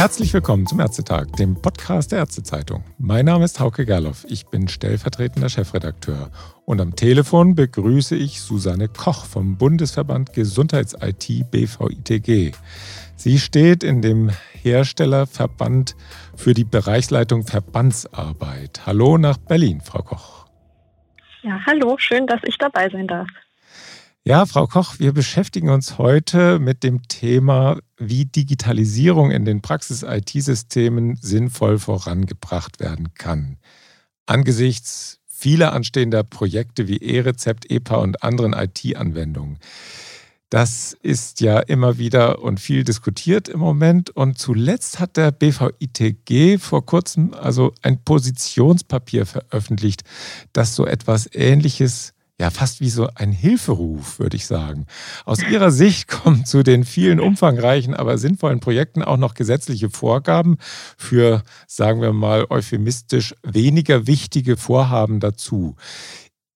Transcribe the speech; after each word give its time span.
Herzlich 0.00 0.32
willkommen 0.32 0.66
zum 0.66 0.80
Ärztetag, 0.80 1.26
dem 1.38 1.60
Podcast 1.60 2.10
der 2.10 2.20
Ärztezeitung. 2.20 2.84
Mein 2.96 3.26
Name 3.26 3.44
ist 3.44 3.60
Hauke 3.60 3.84
Gerloff, 3.84 4.24
ich 4.30 4.46
bin 4.46 4.66
stellvertretender 4.66 5.50
Chefredakteur. 5.50 6.30
Und 6.64 6.80
am 6.80 6.96
Telefon 6.96 7.54
begrüße 7.54 8.16
ich 8.16 8.40
Susanne 8.40 8.88
Koch 8.88 9.26
vom 9.26 9.58
Bundesverband 9.58 10.32
Gesundheits-IT 10.32 11.50
BVITG. 11.50 12.52
Sie 13.14 13.38
steht 13.38 13.84
in 13.84 14.00
dem 14.00 14.30
Herstellerverband 14.62 15.96
für 16.34 16.54
die 16.54 16.64
Bereichsleitung 16.64 17.46
Verbandsarbeit. 17.46 18.86
Hallo 18.86 19.18
nach 19.18 19.36
Berlin, 19.36 19.82
Frau 19.82 20.00
Koch. 20.00 20.46
Ja, 21.42 21.60
hallo, 21.66 21.96
schön, 21.98 22.26
dass 22.26 22.40
ich 22.44 22.56
dabei 22.56 22.88
sein 22.88 23.06
darf. 23.06 23.28
Ja, 24.22 24.44
Frau 24.44 24.66
Koch, 24.66 24.98
wir 24.98 25.14
beschäftigen 25.14 25.70
uns 25.70 25.96
heute 25.96 26.58
mit 26.58 26.82
dem 26.82 27.08
Thema, 27.08 27.78
wie 27.96 28.26
Digitalisierung 28.26 29.30
in 29.30 29.46
den 29.46 29.62
Praxis-IT-Systemen 29.62 31.16
sinnvoll 31.16 31.78
vorangebracht 31.78 32.80
werden 32.80 33.14
kann. 33.14 33.56
Angesichts 34.26 35.20
vieler 35.26 35.72
anstehender 35.72 36.22
Projekte 36.22 36.86
wie 36.86 36.98
E-Rezept, 36.98 37.70
EPA 37.70 37.96
und 37.96 38.22
anderen 38.22 38.52
IT-Anwendungen. 38.52 39.58
Das 40.50 40.92
ist 41.00 41.40
ja 41.40 41.60
immer 41.60 41.96
wieder 41.96 42.42
und 42.42 42.60
viel 42.60 42.84
diskutiert 42.84 43.48
im 43.48 43.60
Moment. 43.60 44.10
Und 44.10 44.36
zuletzt 44.36 45.00
hat 45.00 45.16
der 45.16 45.30
BVITG 45.30 46.58
vor 46.58 46.84
kurzem 46.84 47.32
also 47.32 47.72
ein 47.80 48.04
Positionspapier 48.04 49.24
veröffentlicht, 49.24 50.02
das 50.52 50.74
so 50.76 50.84
etwas 50.84 51.26
Ähnliches 51.32 52.12
ja 52.40 52.50
fast 52.50 52.80
wie 52.80 52.88
so 52.88 53.08
ein 53.14 53.32
Hilferuf, 53.32 54.18
würde 54.18 54.36
ich 54.36 54.46
sagen. 54.46 54.86
Aus 55.26 55.42
Ihrer 55.42 55.70
Sicht 55.70 56.08
kommen 56.08 56.46
zu 56.46 56.62
den 56.62 56.84
vielen 56.84 57.20
umfangreichen, 57.20 57.94
aber 57.94 58.16
sinnvollen 58.16 58.60
Projekten 58.60 59.02
auch 59.02 59.18
noch 59.18 59.34
gesetzliche 59.34 59.90
Vorgaben 59.90 60.56
für, 60.96 61.42
sagen 61.66 62.00
wir 62.00 62.14
mal 62.14 62.46
euphemistisch, 62.48 63.34
weniger 63.42 64.06
wichtige 64.06 64.56
Vorhaben 64.56 65.20
dazu. 65.20 65.76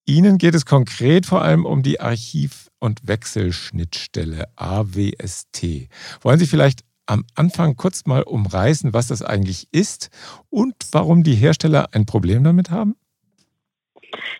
Ihnen 0.07 0.39
geht 0.39 0.55
es 0.55 0.65
konkret 0.65 1.27
vor 1.27 1.43
allem 1.43 1.65
um 1.65 1.83
die 1.83 1.99
Archiv- 1.99 2.69
und 2.79 3.07
Wechselschnittstelle 3.07 4.45
AWST. 4.55 5.87
Wollen 6.21 6.39
Sie 6.39 6.47
vielleicht 6.47 6.81
am 7.05 7.25
Anfang 7.35 7.75
kurz 7.75 8.05
mal 8.05 8.23
umreißen, 8.23 8.93
was 8.93 9.07
das 9.07 9.21
eigentlich 9.21 9.67
ist 9.71 10.09
und 10.49 10.75
warum 10.91 11.23
die 11.23 11.35
Hersteller 11.35 11.89
ein 11.93 12.07
Problem 12.07 12.43
damit 12.43 12.71
haben? 12.71 12.95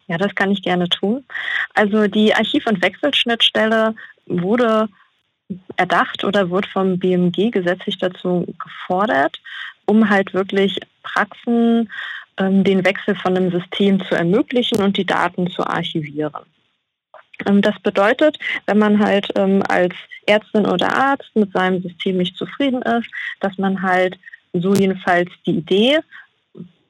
Ja, 0.07 0.17
das 0.17 0.33
kann 0.35 0.51
ich 0.51 0.61
gerne 0.61 0.89
tun. 0.89 1.25
Also 1.73 2.07
die 2.07 2.33
Archiv- 2.33 2.67
und 2.67 2.81
Wechselschnittstelle 2.81 3.95
wurde 4.25 4.87
erdacht 5.77 6.23
oder 6.23 6.49
wurde 6.49 6.67
vom 6.69 6.97
BMG 6.97 7.51
gesetzlich 7.51 7.97
dazu 7.99 8.45
gefordert, 8.63 9.39
um 9.85 10.09
halt 10.09 10.33
wirklich 10.33 10.79
Praxen 11.03 11.89
ähm, 12.37 12.63
den 12.63 12.83
Wechsel 12.83 13.15
von 13.15 13.37
einem 13.37 13.51
System 13.51 14.03
zu 14.05 14.15
ermöglichen 14.15 14.81
und 14.81 14.97
die 14.97 15.05
Daten 15.05 15.49
zu 15.49 15.65
archivieren. 15.65 16.45
Ähm, 17.45 17.61
das 17.61 17.79
bedeutet, 17.79 18.37
wenn 18.65 18.79
man 18.79 18.99
halt 18.99 19.29
ähm, 19.35 19.61
als 19.67 19.93
Ärztin 20.25 20.65
oder 20.65 20.95
Arzt 20.95 21.29
mit 21.35 21.51
seinem 21.51 21.81
System 21.81 22.17
nicht 22.17 22.35
zufrieden 22.35 22.81
ist, 22.81 23.09
dass 23.39 23.57
man 23.57 23.81
halt 23.81 24.17
so 24.53 24.73
jedenfalls 24.73 25.29
die 25.45 25.57
Idee 25.57 25.99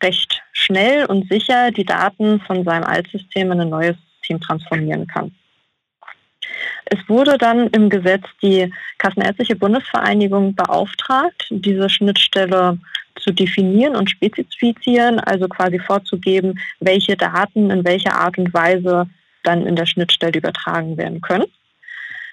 recht 0.01 0.41
schnell 0.65 1.05
und 1.05 1.29
sicher 1.29 1.71
die 1.71 1.85
Daten 1.85 2.39
von 2.41 2.63
seinem 2.63 2.83
Altsystem 2.83 3.51
in 3.51 3.61
ein 3.61 3.69
neues 3.69 3.95
System 4.17 4.41
transformieren 4.41 5.07
kann. 5.07 5.31
Es 6.85 6.99
wurde 7.07 7.37
dann 7.37 7.67
im 7.67 7.89
Gesetz 7.89 8.23
die 8.41 8.71
Kassenärztliche 8.97 9.55
Bundesvereinigung 9.55 10.55
beauftragt, 10.55 11.47
diese 11.49 11.89
Schnittstelle 11.89 12.77
zu 13.19 13.31
definieren 13.31 13.95
und 13.95 14.09
spezifizieren, 14.09 15.19
also 15.19 15.47
quasi 15.47 15.79
vorzugeben, 15.79 16.59
welche 16.79 17.15
Daten 17.15 17.71
in 17.71 17.83
welcher 17.83 18.13
Art 18.13 18.37
und 18.37 18.53
Weise 18.53 19.07
dann 19.43 19.65
in 19.65 19.75
der 19.75 19.85
Schnittstelle 19.85 20.37
übertragen 20.37 20.97
werden 20.97 21.21
können. 21.21 21.45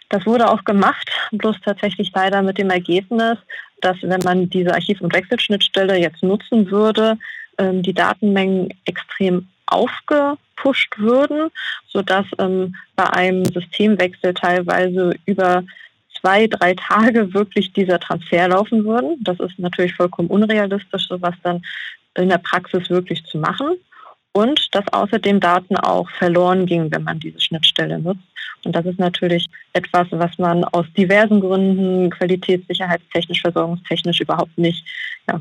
Das 0.08 0.26
wurde 0.26 0.50
auch 0.50 0.64
gemacht, 0.64 1.10
bloß 1.30 1.56
tatsächlich 1.64 2.12
leider 2.14 2.42
mit 2.42 2.58
dem 2.58 2.68
Ergebnis, 2.68 3.38
dass 3.80 3.96
wenn 4.02 4.20
man 4.22 4.50
diese 4.50 4.74
Archiv- 4.74 5.00
und 5.00 5.14
Wechselschnittstelle 5.14 5.98
jetzt 5.98 6.22
nutzen 6.22 6.70
würde, 6.70 7.18
ähm, 7.58 7.82
die 7.82 7.94
Datenmengen 7.94 8.68
extrem 8.84 9.48
aufgepusht 9.66 10.98
würden, 10.98 11.50
sodass 11.88 12.26
ähm, 12.38 12.74
bei 12.96 13.08
einem 13.10 13.44
Systemwechsel 13.44 14.34
teilweise 14.34 15.14
über 15.26 15.64
zwei, 16.20 16.46
drei 16.46 16.74
Tage 16.74 17.32
wirklich 17.34 17.72
dieser 17.72 17.98
Transfer 17.98 18.48
laufen 18.48 18.84
würden. 18.84 19.16
Das 19.22 19.38
ist 19.40 19.58
natürlich 19.58 19.94
vollkommen 19.94 20.28
unrealistisch, 20.28 21.08
sowas 21.08 21.34
dann 21.42 21.62
in 22.16 22.28
der 22.28 22.38
Praxis 22.38 22.90
wirklich 22.90 23.24
zu 23.24 23.38
machen. 23.38 23.76
Und 24.34 24.74
dass 24.74 24.84
außerdem 24.92 25.40
Daten 25.40 25.76
auch 25.76 26.08
verloren 26.10 26.64
gingen, 26.64 26.90
wenn 26.90 27.04
man 27.04 27.20
diese 27.20 27.40
Schnittstelle 27.40 27.98
nutzt. 27.98 28.22
Und 28.64 28.74
das 28.74 28.86
ist 28.86 28.98
natürlich 28.98 29.46
etwas, 29.72 30.06
was 30.10 30.38
man 30.38 30.64
aus 30.64 30.86
diversen 30.96 31.40
Gründen, 31.40 32.10
qualitätssicherheitstechnisch, 32.10 33.42
versorgungstechnisch 33.42 34.20
überhaupt 34.20 34.56
nicht 34.56 34.86
ja, 35.28 35.40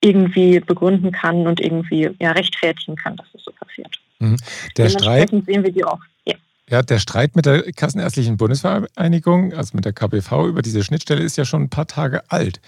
irgendwie 0.00 0.60
begründen 0.60 1.12
kann 1.12 1.46
und 1.46 1.60
irgendwie 1.60 2.10
ja, 2.18 2.32
rechtfertigen 2.32 2.96
kann, 2.96 3.16
dass 3.16 3.26
es 3.34 3.44
so 3.44 3.52
passiert. 3.52 3.98
Mhm. 4.18 4.36
Der 4.76 4.88
Streit 4.88 5.30
sehen 5.30 5.64
wir 5.64 5.72
die 5.72 5.84
auch. 5.84 6.00
Ja. 6.24 6.34
ja, 6.70 6.82
der 6.82 6.98
Streit 6.98 7.36
mit 7.36 7.46
der 7.46 7.72
Kassenärztlichen 7.72 8.36
Bundesvereinigung, 8.36 9.52
also 9.52 9.76
mit 9.76 9.84
der 9.84 9.92
KBV 9.92 10.46
über 10.46 10.62
diese 10.62 10.82
Schnittstelle 10.84 11.22
ist 11.22 11.36
ja 11.36 11.44
schon 11.44 11.62
ein 11.62 11.70
paar 11.70 11.86
Tage 11.86 12.30
alt. 12.30 12.60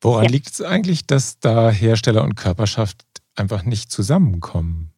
Woran 0.00 0.24
ja. 0.24 0.30
liegt 0.30 0.50
es 0.50 0.62
eigentlich, 0.62 1.06
dass 1.06 1.38
da 1.38 1.70
Hersteller 1.70 2.24
und 2.24 2.34
Körperschaft 2.34 3.04
einfach 3.36 3.64
nicht 3.64 3.90
zusammenkommen? 3.90 4.90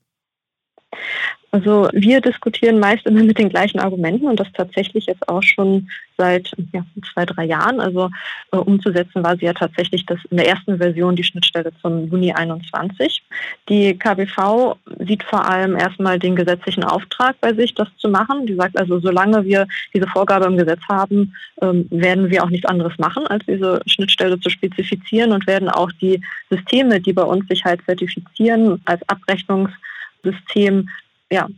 Also 1.56 1.88
wir 1.94 2.20
diskutieren 2.20 2.78
meist 2.80 3.06
immer 3.06 3.22
mit 3.22 3.38
den 3.38 3.48
gleichen 3.48 3.80
Argumenten 3.80 4.26
und 4.26 4.38
das 4.38 4.48
tatsächlich 4.52 5.06
jetzt 5.06 5.26
auch 5.26 5.42
schon 5.42 5.88
seit 6.18 6.52
ja, 6.74 6.84
zwei, 7.14 7.24
drei 7.24 7.46
Jahren. 7.46 7.80
Also 7.80 8.10
äh, 8.52 8.58
umzusetzen 8.58 9.24
war 9.24 9.38
sie 9.38 9.46
ja 9.46 9.54
tatsächlich 9.54 10.04
das 10.04 10.18
in 10.30 10.36
der 10.36 10.48
ersten 10.48 10.76
Version 10.76 11.16
die 11.16 11.24
Schnittstelle 11.24 11.72
zum 11.80 12.10
Juni 12.10 12.30
21. 12.30 13.22
Die 13.70 13.98
KBV 13.98 14.76
sieht 15.06 15.22
vor 15.22 15.48
allem 15.48 15.76
erstmal 15.76 16.18
den 16.18 16.36
gesetzlichen 16.36 16.84
Auftrag 16.84 17.36
bei 17.40 17.54
sich, 17.54 17.72
das 17.72 17.88
zu 17.96 18.10
machen. 18.10 18.44
Die 18.44 18.54
sagt 18.54 18.78
also, 18.78 19.00
solange 19.00 19.42
wir 19.46 19.66
diese 19.94 20.08
Vorgabe 20.08 20.44
im 20.44 20.58
Gesetz 20.58 20.82
haben, 20.90 21.34
ähm, 21.62 21.86
werden 21.88 22.28
wir 22.28 22.44
auch 22.44 22.50
nichts 22.50 22.68
anderes 22.68 22.98
machen, 22.98 23.26
als 23.28 23.46
diese 23.46 23.80
Schnittstelle 23.86 24.38
zu 24.40 24.50
spezifizieren 24.50 25.32
und 25.32 25.46
werden 25.46 25.70
auch 25.70 25.90
die 26.02 26.20
Systeme, 26.50 27.00
die 27.00 27.14
bei 27.14 27.24
uns 27.24 27.48
sich 27.48 27.64
halt 27.64 27.80
zertifizieren 27.86 28.78
als 28.84 29.00
Abrechnungssystem 29.08 30.86
ja, 31.30 31.48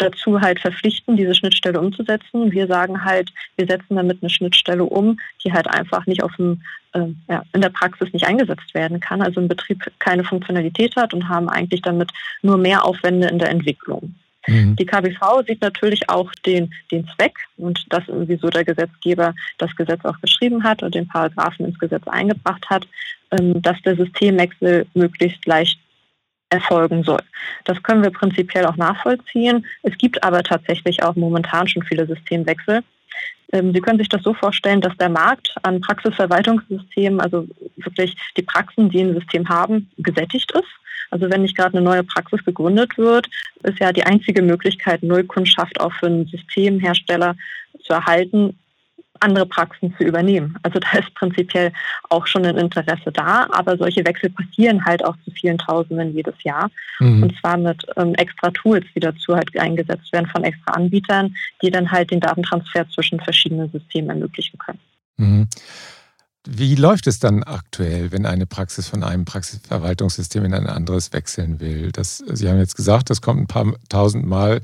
dazu 0.00 0.40
halt 0.40 0.60
verpflichten, 0.60 1.16
diese 1.16 1.34
Schnittstelle 1.34 1.80
umzusetzen. 1.80 2.52
Wir 2.52 2.66
sagen 2.66 3.04
halt, 3.04 3.30
wir 3.56 3.66
setzen 3.66 3.96
damit 3.96 4.18
eine 4.22 4.30
Schnittstelle 4.30 4.84
um, 4.84 5.18
die 5.44 5.52
halt 5.52 5.68
einfach 5.68 6.06
nicht 6.06 6.22
auf 6.22 6.34
dem, 6.36 6.62
äh, 6.92 7.06
ja, 7.28 7.42
in 7.52 7.60
der 7.60 7.68
Praxis 7.70 8.12
nicht 8.12 8.26
eingesetzt 8.26 8.74
werden 8.74 9.00
kann, 9.00 9.22
also 9.22 9.40
im 9.40 9.48
Betrieb 9.48 9.84
keine 9.98 10.24
Funktionalität 10.24 10.96
hat 10.96 11.14
und 11.14 11.28
haben 11.28 11.48
eigentlich 11.48 11.82
damit 11.82 12.10
nur 12.42 12.56
mehr 12.56 12.84
Aufwände 12.84 13.28
in 13.28 13.38
der 13.38 13.50
Entwicklung. 13.50 14.14
Mhm. 14.46 14.76
Die 14.76 14.86
KBV 14.86 15.42
sieht 15.46 15.60
natürlich 15.60 16.08
auch 16.08 16.32
den, 16.46 16.72
den 16.90 17.06
Zweck 17.08 17.34
und 17.58 17.84
das, 17.90 18.04
wieso 18.08 18.48
der 18.48 18.64
Gesetzgeber 18.64 19.34
das 19.58 19.74
Gesetz 19.76 20.04
auch 20.04 20.18
geschrieben 20.20 20.64
hat 20.64 20.82
und 20.82 20.94
den 20.94 21.06
Paragraphen 21.06 21.66
ins 21.66 21.78
Gesetz 21.78 22.06
eingebracht 22.08 22.68
hat, 22.70 22.86
ähm, 23.32 23.60
dass 23.60 23.80
der 23.82 23.96
Systemwechsel 23.96 24.86
möglichst 24.94 25.44
leicht 25.46 25.78
erfolgen 26.50 27.02
soll. 27.04 27.22
Das 27.64 27.82
können 27.82 28.02
wir 28.02 28.10
prinzipiell 28.10 28.66
auch 28.66 28.76
nachvollziehen. 28.76 29.66
Es 29.82 29.96
gibt 29.96 30.22
aber 30.22 30.42
tatsächlich 30.42 31.02
auch 31.02 31.16
momentan 31.16 31.68
schon 31.68 31.82
viele 31.82 32.06
Systemwechsel. 32.06 32.82
Ähm, 33.52 33.72
Sie 33.72 33.80
können 33.80 33.98
sich 33.98 34.08
das 34.08 34.22
so 34.22 34.34
vorstellen, 34.34 34.80
dass 34.80 34.96
der 34.96 35.08
Markt 35.08 35.54
an 35.62 35.80
Praxisverwaltungssystemen, 35.80 37.20
also 37.20 37.46
wirklich 37.76 38.16
die 38.36 38.42
Praxen, 38.42 38.90
die 38.90 39.00
ein 39.00 39.14
System 39.14 39.48
haben, 39.48 39.90
gesättigt 39.98 40.50
ist. 40.52 40.68
Also 41.10 41.28
wenn 41.28 41.42
nicht 41.42 41.56
gerade 41.56 41.76
eine 41.76 41.84
neue 41.84 42.04
Praxis 42.04 42.44
gegründet 42.44 42.96
wird, 42.96 43.28
ist 43.64 43.80
ja 43.80 43.92
die 43.92 44.04
einzige 44.04 44.42
Möglichkeit, 44.42 45.02
Neukundschaft 45.02 45.80
auch 45.80 45.92
für 45.92 46.06
einen 46.06 46.26
Systemhersteller 46.26 47.34
zu 47.82 47.92
erhalten, 47.92 48.58
andere 49.20 49.46
Praxen 49.46 49.94
zu 49.96 50.04
übernehmen. 50.04 50.56
Also 50.62 50.78
da 50.78 50.98
ist 50.98 51.14
prinzipiell 51.14 51.72
auch 52.08 52.26
schon 52.26 52.44
ein 52.44 52.56
Interesse 52.56 53.12
da, 53.12 53.46
aber 53.52 53.76
solche 53.76 54.04
Wechsel 54.04 54.30
passieren 54.30 54.84
halt 54.84 55.04
auch 55.04 55.16
zu 55.24 55.30
vielen 55.30 55.58
Tausenden 55.58 56.14
jedes 56.14 56.34
Jahr. 56.42 56.70
Mhm. 56.98 57.22
Und 57.22 57.38
zwar 57.40 57.56
mit 57.56 57.84
ähm, 57.96 58.14
extra 58.14 58.50
Tools, 58.50 58.84
die 58.94 59.00
dazu 59.00 59.34
halt 59.34 59.56
eingesetzt 59.58 60.12
werden 60.12 60.26
von 60.26 60.44
extra 60.44 60.72
Anbietern, 60.72 61.34
die 61.62 61.70
dann 61.70 61.90
halt 61.90 62.10
den 62.10 62.20
Datentransfer 62.20 62.88
zwischen 62.90 63.20
verschiedenen 63.20 63.70
Systemen 63.70 64.10
ermöglichen 64.10 64.58
können. 64.58 64.80
Mhm. 65.16 65.48
Wie 66.46 66.74
läuft 66.74 67.06
es 67.06 67.18
dann 67.18 67.42
aktuell, 67.42 68.12
wenn 68.12 68.24
eine 68.24 68.46
Praxis 68.46 68.88
von 68.88 69.04
einem 69.04 69.26
Praxisverwaltungssystem 69.26 70.42
in 70.44 70.54
ein 70.54 70.66
anderes 70.66 71.12
wechseln 71.12 71.60
will? 71.60 71.92
Das, 71.92 72.18
Sie 72.18 72.48
haben 72.48 72.58
jetzt 72.58 72.76
gesagt, 72.76 73.10
das 73.10 73.20
kommt 73.20 73.42
ein 73.42 73.46
paar 73.46 73.74
tausend 73.90 74.26
Mal 74.26 74.62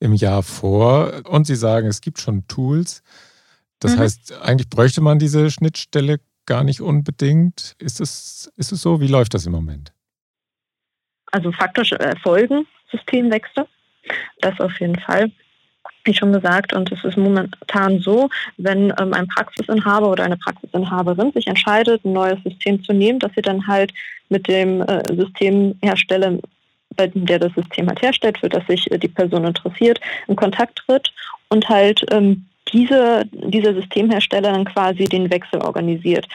im 0.00 0.14
Jahr 0.14 0.42
vor 0.42 1.12
und 1.28 1.46
Sie 1.46 1.56
sagen, 1.56 1.86
es 1.86 2.00
gibt 2.00 2.20
schon 2.20 2.48
Tools. 2.48 3.02
Das 3.80 3.96
mhm. 3.96 4.00
heißt, 4.00 4.32
eigentlich 4.42 4.68
bräuchte 4.68 5.00
man 5.00 5.18
diese 5.18 5.50
Schnittstelle 5.50 6.20
gar 6.46 6.64
nicht 6.64 6.80
unbedingt. 6.80 7.74
Ist 7.78 8.00
es, 8.00 8.50
ist 8.56 8.72
es 8.72 8.82
so? 8.82 9.00
Wie 9.00 9.06
läuft 9.06 9.34
das 9.34 9.46
im 9.46 9.52
Moment? 9.52 9.92
Also 11.30 11.52
faktisch 11.52 11.92
erfolgen 11.92 12.66
Systemwechsel. 12.90 13.66
Das 14.40 14.58
auf 14.60 14.80
jeden 14.80 14.98
Fall 14.98 15.30
wie 16.08 16.14
schon 16.14 16.32
gesagt, 16.32 16.72
und 16.72 16.90
es 16.90 17.04
ist 17.04 17.16
momentan 17.16 18.00
so, 18.00 18.30
wenn 18.56 18.92
ähm, 18.98 19.12
ein 19.12 19.28
Praxisinhaber 19.28 20.10
oder 20.10 20.24
eine 20.24 20.38
Praxisinhaberin 20.38 21.32
sich 21.32 21.46
entscheidet, 21.46 22.04
ein 22.04 22.14
neues 22.14 22.42
System 22.42 22.82
zu 22.82 22.92
nehmen, 22.92 23.18
dass 23.18 23.32
sie 23.34 23.42
dann 23.42 23.66
halt 23.66 23.92
mit 24.30 24.48
dem 24.48 24.80
äh, 24.82 25.02
Systemhersteller, 25.14 26.38
der 26.96 27.38
das 27.38 27.52
System 27.54 27.88
halt 27.88 28.02
herstellt, 28.02 28.38
für 28.38 28.48
das 28.48 28.66
sich 28.66 28.90
äh, 28.90 28.98
die 28.98 29.08
Person 29.08 29.44
interessiert, 29.44 30.00
in 30.26 30.36
Kontakt 30.36 30.82
tritt 30.86 31.12
und 31.50 31.68
halt 31.68 32.04
ähm, 32.10 32.46
diese, 32.72 33.24
dieser 33.32 33.74
Systemhersteller 33.74 34.52
dann 34.52 34.64
quasi 34.64 35.04
den 35.04 35.30
Wechsel 35.30 35.60
organisiert. 35.60 36.26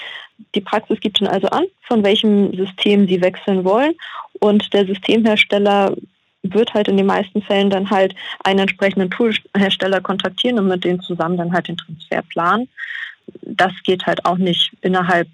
Die 0.56 0.62
Praxis 0.62 1.00
gibt 1.00 1.22
dann 1.22 1.28
also 1.28 1.48
an, 1.48 1.66
von 1.88 2.04
welchem 2.04 2.54
System 2.56 3.08
sie 3.08 3.22
wechseln 3.22 3.64
wollen 3.64 3.94
und 4.40 4.74
der 4.74 4.86
Systemhersteller 4.86 5.96
wird 6.44 6.74
halt 6.74 6.90
in 6.90 6.98
den 6.98 7.06
meisten 7.06 7.42
Fällen 7.42 7.70
dann 7.70 7.90
halt 7.90 8.14
einen 8.44 8.60
entsprechenden 8.60 9.10
Toolhersteller 9.10 10.02
kontaktieren 10.02 10.60
und 10.60 10.68
mit 10.68 10.84
denen 10.84 11.00
zusammen 11.00 11.38
dann 11.38 11.54
halt 11.54 11.70
den 11.70 11.78
Transfer 11.78 12.22
planen. 12.24 12.68
Das 13.42 13.72
geht 13.86 14.06
halt 14.06 14.26
auch 14.26 14.38
nicht 14.38 14.72
innerhalb 14.82 15.30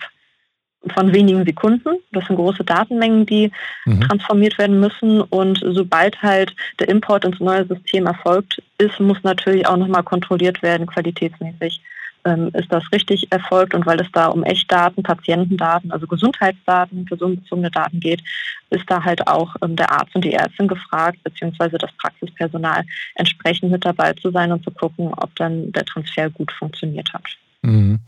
von 0.88 1.14
wenigen 1.14 1.46
Sekunden. 1.46 1.98
Das 2.12 2.26
sind 2.26 2.38
große 2.38 2.64
Datenmengen, 2.64 3.26
die 3.26 3.52
mhm. 3.86 4.02
transformiert 4.02 4.58
werden 4.58 4.80
müssen. 4.80 5.22
Und 5.22 5.62
sobald 5.66 6.22
halt 6.22 6.56
der 6.80 6.90
Import 6.90 7.26
ins 7.26 7.40
neue 7.40 7.66
System 7.66 8.06
erfolgt 8.08 8.62
ist, 8.78 9.00
muss 9.00 9.22
natürlich 9.24 9.68
auch 9.68 9.78
nochmal 9.78 10.04
kontrolliert 10.04 10.62
werden, 10.62 10.88
qualitätsmäßig 10.88 11.82
ähm, 12.26 12.50
ist 12.54 12.72
das 12.72 12.84
richtig 12.92 13.32
erfolgt 13.32 13.74
und 13.74 13.86
weil 13.86 14.00
es 14.02 14.12
da 14.12 14.28
um 14.28 14.44
Echtdaten, 14.44 15.04
Patientendaten, 15.04 15.92
also 15.92 16.08
Gesundheitsdaten, 16.08 17.06
personenbezogene 17.06 17.72
Daten 17.72 18.00
geht, 18.00 18.22
ist 18.70 18.84
da 18.88 19.04
halt 19.04 19.26
auch 19.28 19.56
ähm, 19.62 19.76
der 19.76 19.92
Arzt 19.92 20.16
und 20.16 20.24
die 20.24 20.34
Ärztin 20.34 20.68
gefragt, 20.68 21.20
beziehungsweise 21.24 21.78
das 21.78 21.92
Praxispersonal 21.94 22.84
entsprechend 23.16 23.72
mit 23.72 23.86
dabei 23.86 24.14
zu 24.14 24.32
sein 24.32 24.52
und 24.52 24.64
zu 24.64 24.72
gucken, 24.72 25.14
ob 25.16 25.34
dann 25.36 25.72
der 25.72 25.86
Transfer 25.86 26.30
gut 26.30 26.52
funktioniert 26.52 27.12
hat. 27.14 27.26
Mhm. 27.62 28.00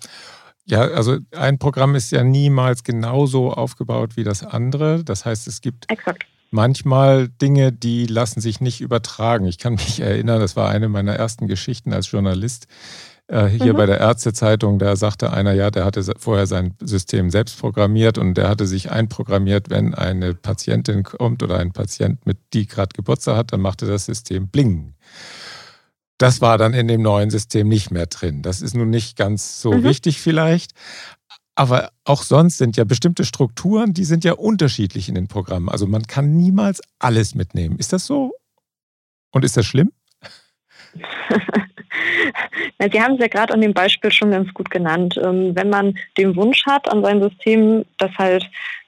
Ja, 0.71 0.83
also 0.83 1.18
ein 1.35 1.59
Programm 1.59 1.95
ist 1.95 2.13
ja 2.13 2.23
niemals 2.23 2.85
genauso 2.85 3.51
aufgebaut 3.51 4.15
wie 4.15 4.23
das 4.23 4.41
andere. 4.41 5.03
Das 5.03 5.25
heißt, 5.25 5.45
es 5.50 5.59
gibt 5.59 5.91
Exakt. 5.91 6.25
manchmal 6.50 7.27
Dinge, 7.27 7.73
die 7.73 8.07
lassen 8.07 8.39
sich 8.39 8.62
nicht 8.62 8.79
übertragen. 8.79 9.45
Ich 9.47 9.57
kann 9.57 9.73
mich 9.73 10.00
erinnern, 10.00 10.39
das 10.39 10.56
war 10.56 10.69
eine 10.69 10.88
meiner 10.88 11.13
ersten 11.13 11.50
Geschichten 11.50 11.91
als 11.91 12.09
Journalist. 12.09 12.68
Äh, 13.27 13.47
hier 13.47 13.73
mhm. 13.73 13.77
bei 13.77 13.85
der 13.85 14.00
Ärztezeitung, 14.00 14.79
da 14.79 14.95
sagte 14.95 15.33
einer, 15.33 15.51
ja, 15.51 15.71
der 15.71 15.83
hatte 15.83 16.03
vorher 16.18 16.47
sein 16.47 16.74
System 16.81 17.31
selbst 17.31 17.59
programmiert 17.59 18.17
und 18.17 18.35
der 18.35 18.47
hatte 18.47 18.65
sich 18.65 18.91
einprogrammiert, 18.91 19.69
wenn 19.69 19.94
eine 19.94 20.35
Patientin 20.35 21.03
kommt 21.03 21.44
oder 21.44 21.57
ein 21.59 21.74
Patient, 21.74 22.25
mit 22.25 22.38
die 22.53 22.65
gerade 22.65 22.95
Geburtstag 22.95 23.35
hat, 23.35 23.51
dann 23.51 23.59
machte 23.59 23.88
das 23.88 24.06
System 24.06 24.47
bling. 24.47 24.94
Das 26.21 26.39
war 26.39 26.59
dann 26.59 26.75
in 26.75 26.88
dem 26.88 27.01
neuen 27.01 27.31
System 27.31 27.68
nicht 27.68 27.89
mehr 27.89 28.06
drin. 28.06 28.44
Das 28.44 28.62
ist 28.62 28.75
nun 28.75 28.91
nicht 28.91 29.18
ganz 29.18 29.59
so 29.59 29.71
mhm. 29.71 29.83
wichtig 29.83 30.21
vielleicht. 30.21 30.73
Aber 31.56 31.89
auch 32.06 32.21
sonst 32.21 32.59
sind 32.59 32.77
ja 32.77 32.83
bestimmte 32.83 33.25
Strukturen, 33.25 33.94
die 33.94 34.03
sind 34.03 34.23
ja 34.23 34.33
unterschiedlich 34.33 35.09
in 35.09 35.15
den 35.15 35.27
Programmen. 35.27 35.68
Also 35.68 35.88
man 35.88 36.03
kann 36.03 36.38
niemals 36.38 36.79
alles 37.00 37.33
mitnehmen. 37.33 37.79
Ist 37.79 37.91
das 37.91 38.06
so? 38.06 38.33
Und 39.31 39.44
ist 39.44 39.57
das 39.57 39.65
schlimm? 39.65 39.91
Sie 42.91 43.01
haben 43.01 43.15
es 43.15 43.19
ja 43.19 43.27
gerade 43.27 43.56
an 43.56 43.62
dem 43.62 43.74
Beispiel 43.74 44.12
schon 44.12 44.29
ganz 44.29 44.53
gut 44.53 44.69
genannt. 44.69 45.19
Ähm, 45.21 45.56
wenn 45.56 45.69
man 45.71 45.97
den 46.19 46.35
Wunsch 46.35 46.63
hat 46.67 46.88
an 46.91 47.01
sein 47.01 47.19
System, 47.19 47.83
dass 47.97 48.12
halt 48.19 48.47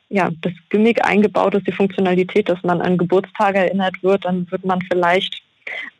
ja, 0.10 0.30
das 0.42 0.54
Gimmick 0.70 1.04
eingebaut 1.04 1.56
ist, 1.56 1.66
die 1.66 1.72
Funktionalität, 1.72 2.48
dass 2.48 2.62
man 2.62 2.80
an 2.80 3.00
Geburtstage 3.00 3.58
erinnert 3.58 4.04
wird, 4.04 4.26
dann 4.26 4.50
wird 4.52 4.66
man 4.66 4.82
vielleicht 4.84 5.42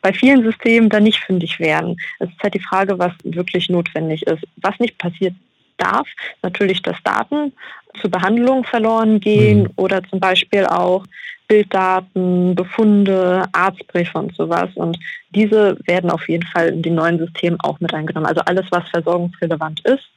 bei 0.02 0.12
vielen 0.12 0.42
Systemen 0.42 0.88
da 0.88 1.00
nicht 1.00 1.20
fündig 1.20 1.58
werden. 1.60 1.96
Es 2.18 2.28
ist 2.28 2.42
halt 2.42 2.54
die 2.54 2.60
Frage, 2.60 2.98
was 2.98 3.12
wirklich 3.24 3.68
notwendig 3.68 4.22
ist. 4.26 4.42
Was 4.56 4.78
nicht 4.78 4.98
passiert 4.98 5.34
darf, 5.76 6.06
natürlich, 6.42 6.82
dass 6.82 7.02
Daten 7.02 7.52
zur 8.00 8.10
Behandlung 8.10 8.64
verloren 8.64 9.20
gehen 9.20 9.62
mhm. 9.62 9.70
oder 9.76 10.02
zum 10.04 10.20
Beispiel 10.20 10.66
auch 10.66 11.04
Bilddaten, 11.46 12.54
Befunde, 12.54 13.44
Arztbriefe 13.52 14.18
und 14.18 14.34
sowas. 14.34 14.70
Und 14.74 14.98
diese 15.30 15.76
werden 15.86 16.10
auf 16.10 16.28
jeden 16.28 16.46
Fall 16.46 16.68
in 16.68 16.82
die 16.82 16.90
neuen 16.90 17.18
Systeme 17.18 17.56
auch 17.60 17.80
mit 17.80 17.92
eingenommen. 17.92 18.26
Also 18.26 18.40
alles, 18.42 18.66
was 18.70 18.88
versorgungsrelevant 18.88 19.80
ist, 19.80 20.08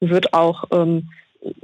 wird 0.00 0.32
auch 0.32 0.64
ähm, 0.70 1.08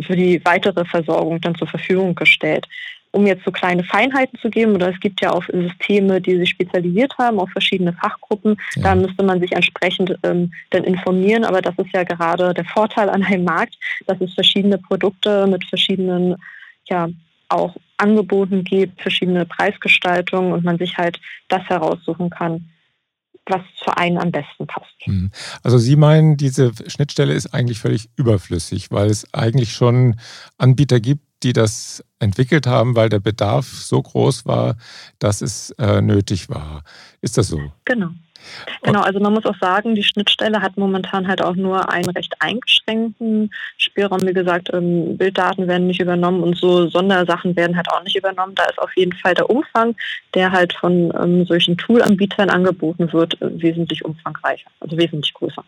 für 0.00 0.16
die 0.16 0.44
weitere 0.44 0.84
Versorgung 0.84 1.40
dann 1.40 1.54
zur 1.54 1.68
Verfügung 1.68 2.14
gestellt. 2.14 2.66
Um 3.14 3.26
jetzt 3.26 3.44
so 3.44 3.52
kleine 3.52 3.84
Feinheiten 3.84 4.38
zu 4.40 4.50
geben, 4.50 4.74
oder 4.74 4.90
es 4.90 4.98
gibt 4.98 5.20
ja 5.20 5.32
auch 5.32 5.44
Systeme, 5.44 6.20
die 6.20 6.36
sich 6.36 6.50
spezialisiert 6.50 7.16
haben 7.16 7.38
auf 7.38 7.48
verschiedene 7.50 7.92
Fachgruppen, 7.92 8.56
ja. 8.74 8.82
da 8.82 8.94
müsste 8.96 9.22
man 9.22 9.40
sich 9.40 9.52
entsprechend 9.52 10.18
ähm, 10.24 10.52
dann 10.70 10.82
informieren. 10.84 11.44
Aber 11.44 11.62
das 11.62 11.78
ist 11.78 11.92
ja 11.94 12.02
gerade 12.02 12.52
der 12.52 12.64
Vorteil 12.64 13.08
an 13.08 13.22
einem 13.22 13.44
Markt, 13.44 13.76
dass 14.06 14.20
es 14.20 14.34
verschiedene 14.34 14.78
Produkte 14.78 15.46
mit 15.46 15.64
verschiedenen 15.64 16.36
ja, 16.86 17.08
auch 17.48 17.76
Angeboten 17.96 18.64
gibt, 18.64 19.00
verschiedene 19.00 19.46
Preisgestaltungen 19.46 20.52
und 20.52 20.64
man 20.64 20.78
sich 20.78 20.96
halt 20.98 21.20
das 21.48 21.62
heraussuchen 21.68 22.30
kann, 22.30 22.68
was 23.46 23.62
für 23.82 23.96
einen 23.96 24.18
am 24.18 24.32
besten 24.32 24.66
passt. 24.66 24.94
Hm. 25.00 25.30
Also 25.62 25.78
Sie 25.78 25.96
meinen, 25.96 26.36
diese 26.36 26.72
Schnittstelle 26.86 27.34
ist 27.34 27.54
eigentlich 27.54 27.78
völlig 27.78 28.08
überflüssig, 28.16 28.90
weil 28.90 29.08
es 29.10 29.32
eigentlich 29.32 29.72
schon 29.72 30.18
Anbieter 30.58 31.00
gibt, 31.00 31.22
die 31.44 31.52
das 31.52 32.02
entwickelt 32.18 32.66
haben, 32.66 32.96
weil 32.96 33.08
der 33.08 33.20
Bedarf 33.20 33.66
so 33.66 34.02
groß 34.02 34.46
war, 34.46 34.76
dass 35.18 35.42
es 35.42 35.70
äh, 35.72 36.00
nötig 36.00 36.48
war. 36.48 36.82
Ist 37.20 37.38
das 37.38 37.48
so? 37.48 37.60
Genau. 37.84 38.10
Genau, 38.82 39.00
also 39.00 39.20
man 39.20 39.32
muss 39.32 39.46
auch 39.46 39.56
sagen, 39.58 39.94
die 39.94 40.02
Schnittstelle 40.02 40.60
hat 40.60 40.76
momentan 40.76 41.26
halt 41.26 41.42
auch 41.42 41.54
nur 41.54 41.90
einen 41.90 42.10
recht 42.10 42.34
eingeschränkten 42.40 43.50
Spielraum. 43.78 44.20
Wie 44.22 44.32
gesagt, 44.32 44.70
ähm, 44.72 45.16
Bilddaten 45.16 45.66
werden 45.66 45.86
nicht 45.86 46.00
übernommen 46.00 46.42
und 46.42 46.56
so 46.56 46.88
Sondersachen 46.88 47.56
werden 47.56 47.76
halt 47.76 47.90
auch 47.90 48.02
nicht 48.02 48.16
übernommen. 48.16 48.54
Da 48.54 48.64
ist 48.64 48.78
auf 48.78 48.94
jeden 48.96 49.14
Fall 49.14 49.34
der 49.34 49.48
Umfang, 49.48 49.96
der 50.34 50.52
halt 50.52 50.74
von 50.74 51.12
ähm, 51.18 51.46
solchen 51.46 51.76
Toolanbietern 51.76 52.50
angeboten 52.50 53.12
wird, 53.12 53.40
äh, 53.40 53.62
wesentlich 53.62 54.04
umfangreicher, 54.04 54.70
also 54.80 54.96
wesentlich 54.96 55.32
größer. 55.34 55.64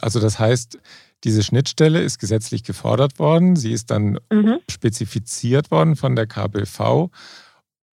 Also 0.00 0.20
das 0.20 0.38
heißt, 0.38 0.78
diese 1.24 1.42
Schnittstelle 1.42 2.00
ist 2.00 2.18
gesetzlich 2.18 2.62
gefordert 2.64 3.18
worden, 3.18 3.56
sie 3.56 3.72
ist 3.72 3.90
dann 3.90 4.18
mhm. 4.30 4.60
spezifiziert 4.70 5.70
worden 5.70 5.96
von 5.96 6.14
der 6.16 6.26
KBV, 6.26 7.10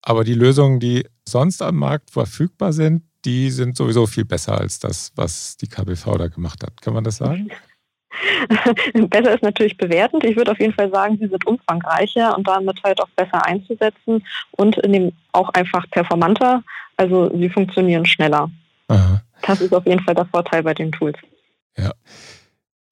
aber 0.02 0.24
die 0.24 0.34
Lösungen, 0.34 0.80
die 0.80 1.06
sonst 1.28 1.62
am 1.62 1.76
Markt 1.76 2.12
verfügbar 2.12 2.72
sind, 2.74 3.04
die 3.26 3.52
sind 3.52 3.76
sowieso 3.76 4.08
viel 4.08 4.26
besser 4.26 4.58
als 4.58 4.80
das, 4.80 5.12
was 5.16 5.58
die 5.58 5.68
KBV 5.68 6.18
da 6.18 6.28
gemacht 6.28 6.64
hat. 6.64 6.82
Kann 6.82 6.94
man 6.94 7.04
das 7.04 7.18
sagen? 7.18 7.50
besser 9.10 9.36
ist 9.36 9.44
natürlich 9.44 9.76
bewertend. 9.76 10.24
Ich 10.24 10.38
würde 10.38 10.52
auf 10.52 10.60
jeden 10.60 10.74
Fall 10.74 10.90
sagen, 10.90 11.18
sie 11.20 11.28
sind 11.28 11.46
umfangreicher 11.46 12.36
und 12.38 12.48
damit 12.48 12.82
halt 12.84 13.02
auch 13.02 13.10
besser 13.16 13.46
einzusetzen 13.46 14.26
und 14.52 14.78
in 14.78 14.94
dem 14.94 15.12
auch 15.34 15.50
einfach 15.50 15.90
performanter. 15.92 16.64
Also 16.96 17.30
sie 17.38 17.50
funktionieren 17.50 18.06
schneller. 18.06 18.50
Aha. 18.88 19.22
Das 19.42 19.62
ist 19.62 19.74
auf 19.74 19.86
jeden 19.86 20.02
Fall 20.02 20.16
der 20.16 20.26
Vorteil 20.26 20.64
bei 20.64 20.74
den 20.74 20.92
Tools. 20.92 21.18
Ja. 21.78 21.92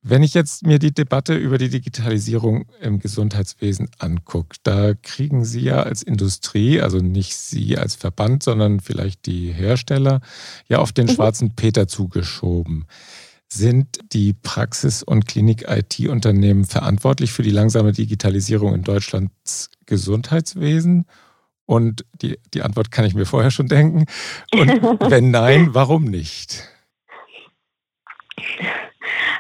Wenn 0.08 0.22
ich 0.22 0.36
jetzt 0.36 0.68
mir 0.68 0.78
die 0.78 0.94
Debatte 0.94 1.34
über 1.34 1.58
die 1.58 1.70
Digitalisierung 1.70 2.66
im 2.80 3.00
Gesundheitswesen 3.00 3.90
angucke, 3.98 4.56
da 4.62 4.94
kriegen 4.94 5.44
Sie 5.44 5.62
ja 5.62 5.82
als 5.82 6.04
Industrie, 6.04 6.80
also 6.80 7.00
nicht 7.00 7.36
Sie 7.36 7.76
als 7.76 7.96
Verband, 7.96 8.44
sondern 8.44 8.82
vielleicht 8.82 9.26
die 9.26 9.52
Hersteller, 9.52 10.22
ja 10.68 10.78
auf 10.78 10.92
den 10.92 11.08
mhm. 11.08 11.14
schwarzen 11.14 11.56
Peter 11.56 11.88
zugeschoben. 11.88 12.86
Sind 13.48 13.98
die 14.14 14.34
Praxis- 14.34 15.02
und 15.02 15.26
Klinik-IT-Unternehmen 15.26 16.66
verantwortlich 16.66 17.32
für 17.32 17.42
die 17.42 17.50
langsame 17.50 17.92
Digitalisierung 17.92 18.76
in 18.76 18.84
Deutschlands 18.84 19.72
Gesundheitswesen? 19.88 21.08
Und 21.66 22.06
die, 22.22 22.38
die 22.54 22.62
Antwort 22.62 22.92
kann 22.92 23.06
ich 23.06 23.16
mir 23.16 23.26
vorher 23.26 23.50
schon 23.50 23.70
denken. 23.70 24.06
Und 24.54 24.70
wenn 25.10 25.32
nein, 25.32 25.70
warum 25.74 26.04
nicht? 26.04 26.70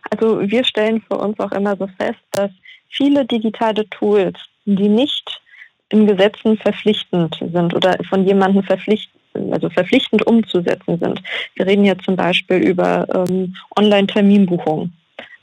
Also 0.09 0.41
wir 0.41 0.63
stellen 0.63 1.01
für 1.01 1.17
uns 1.17 1.39
auch 1.39 1.51
immer 1.51 1.75
so 1.75 1.88
fest, 1.97 2.19
dass 2.31 2.51
viele 2.89 3.25
digitale 3.25 3.89
Tools, 3.89 4.38
die 4.65 4.89
nicht 4.89 5.41
in 5.89 6.07
Gesetzen 6.07 6.57
verpflichtend 6.57 7.38
sind 7.39 7.74
oder 7.74 7.97
von 8.09 8.25
jemandem 8.25 8.63
verpflichtend 8.63 9.15
also 9.51 9.69
verpflichtend 9.69 10.25
umzusetzen 10.25 10.97
sind. 10.97 11.21
Wir 11.55 11.65
reden 11.65 11.85
jetzt 11.85 12.05
zum 12.05 12.15
Beispiel 12.15 12.57
über 12.57 13.05
ähm, 13.13 13.53
Online-Terminbuchungen. 13.77 14.93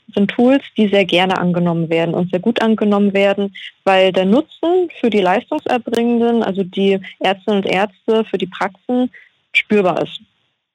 Das 0.07 0.15
sind 0.15 0.31
Tools, 0.31 0.63
die 0.77 0.87
sehr 0.87 1.05
gerne 1.05 1.37
angenommen 1.37 1.89
werden 1.89 2.13
und 2.13 2.29
sehr 2.31 2.39
gut 2.39 2.61
angenommen 2.61 3.13
werden, 3.13 3.55
weil 3.83 4.11
der 4.11 4.25
Nutzen 4.25 4.89
für 4.99 5.09
die 5.09 5.21
Leistungserbringenden, 5.21 6.43
also 6.43 6.63
die 6.63 6.99
Ärztinnen 7.19 7.63
und 7.63 7.65
Ärzte, 7.65 8.25
für 8.25 8.37
die 8.37 8.47
Praxen 8.47 9.11
spürbar 9.53 10.01
ist. 10.01 10.21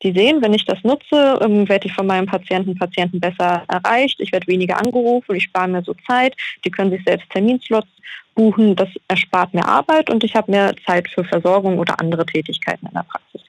Die 0.02 0.12
sehen, 0.12 0.42
wenn 0.42 0.54
ich 0.54 0.64
das 0.64 0.82
nutze, 0.84 1.38
ähm, 1.42 1.68
werde 1.68 1.88
ich 1.88 1.92
von 1.92 2.06
meinem 2.06 2.26
Patienten, 2.26 2.78
Patienten 2.78 3.18
besser 3.18 3.64
erreicht. 3.68 4.20
Ich 4.20 4.30
werde 4.32 4.46
weniger 4.46 4.78
angerufen, 4.78 5.34
ich 5.34 5.44
spare 5.44 5.68
mir 5.68 5.82
so 5.82 5.94
Zeit. 6.06 6.34
Die 6.64 6.70
können 6.70 6.90
sich 6.90 7.02
selbst 7.04 7.28
Terminslots 7.30 7.88
buchen. 8.34 8.76
Das 8.76 8.88
erspart 9.08 9.54
mir 9.54 9.66
Arbeit 9.66 10.08
und 10.08 10.22
ich 10.22 10.36
habe 10.36 10.52
mehr 10.52 10.72
Zeit 10.86 11.08
für 11.08 11.24
Versorgung 11.24 11.78
oder 11.78 11.98
andere 12.00 12.24
Tätigkeiten 12.24 12.86
in 12.86 12.94
der 12.94 13.02
Praxis. 13.02 13.42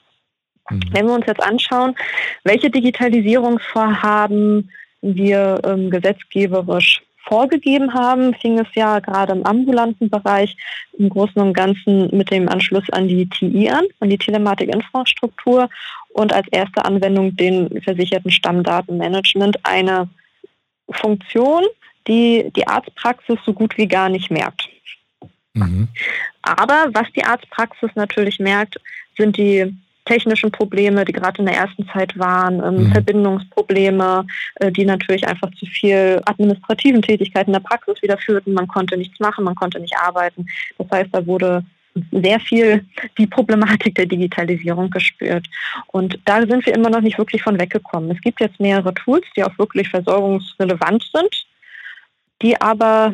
Mhm. 0.69 0.81
Wenn 0.91 1.05
wir 1.05 1.13
uns 1.13 1.27
jetzt 1.27 1.43
anschauen, 1.43 1.95
welche 2.43 2.71
Digitalisierungsvorhaben 2.71 4.71
wir 5.01 5.61
ähm, 5.63 5.91
gesetzgeberisch 5.91 7.03
vorgegeben 7.29 7.93
haben, 7.93 8.33
fing 8.33 8.59
es 8.59 8.67
ja 8.73 8.99
gerade 8.99 9.33
im 9.33 9.45
ambulanten 9.45 10.09
Bereich 10.09 10.57
im 10.97 11.09
Großen 11.09 11.39
und 11.39 11.53
Ganzen 11.53 12.09
mit 12.15 12.31
dem 12.31 12.49
Anschluss 12.49 12.89
an 12.91 13.07
die 13.07 13.29
TI 13.29 13.69
an, 13.69 13.85
an 13.99 14.09
die 14.09 14.17
Telematikinfrastruktur 14.17 15.69
und 16.19 16.33
als 16.33 16.47
erste 16.51 16.83
Anwendung 16.83 17.35
den 17.37 17.81
versicherten 17.81 18.29
Stammdatenmanagement 18.29 19.57
eine 19.63 20.09
Funktion, 20.91 21.63
die 22.07 22.51
die 22.57 22.67
Arztpraxis 22.67 23.39
so 23.45 23.53
gut 23.53 23.77
wie 23.77 23.87
gar 23.87 24.09
nicht 24.09 24.29
merkt. 24.29 24.67
Mhm. 25.53 25.87
Aber 26.41 26.87
was 26.93 27.07
die 27.15 27.23
Arztpraxis 27.23 27.91
natürlich 27.95 28.37
merkt, 28.37 28.75
sind 29.17 29.37
die 29.37 29.73
technischen 30.03 30.51
Probleme, 30.51 31.05
die 31.05 31.13
gerade 31.13 31.39
in 31.39 31.45
der 31.45 31.55
ersten 31.55 31.87
Zeit 31.87 32.17
waren, 32.19 32.61
ähm, 32.61 32.87
mhm. 32.87 32.91
Verbindungsprobleme, 32.91 34.27
äh, 34.55 34.71
die 34.73 34.83
natürlich 34.83 35.25
einfach 35.25 35.51
zu 35.51 35.65
viel 35.67 36.21
administrativen 36.25 37.01
Tätigkeiten 37.01 37.51
in 37.51 37.61
der 37.61 37.69
Praxis 37.69 38.01
wieder 38.01 38.17
führten. 38.17 38.51
Man 38.53 38.67
konnte 38.67 38.97
nichts 38.97 39.19
machen, 39.21 39.45
man 39.45 39.55
konnte 39.55 39.79
nicht 39.79 39.95
arbeiten. 39.95 40.47
Das 40.77 40.87
heißt, 40.91 41.09
da 41.13 41.25
wurde 41.25 41.63
sehr 42.11 42.39
viel 42.39 42.85
die 43.17 43.27
Problematik 43.27 43.95
der 43.95 44.05
Digitalisierung 44.05 44.89
gespürt. 44.89 45.47
Und 45.87 46.19
da 46.25 46.45
sind 46.45 46.65
wir 46.65 46.73
immer 46.73 46.89
noch 46.89 47.01
nicht 47.01 47.17
wirklich 47.17 47.41
von 47.41 47.59
weggekommen. 47.59 48.11
Es 48.11 48.21
gibt 48.21 48.39
jetzt 48.39 48.59
mehrere 48.59 48.93
Tools, 48.93 49.25
die 49.35 49.43
auch 49.43 49.57
wirklich 49.57 49.89
versorgungsrelevant 49.89 51.09
sind, 51.13 51.45
die 52.41 52.59
aber 52.61 53.13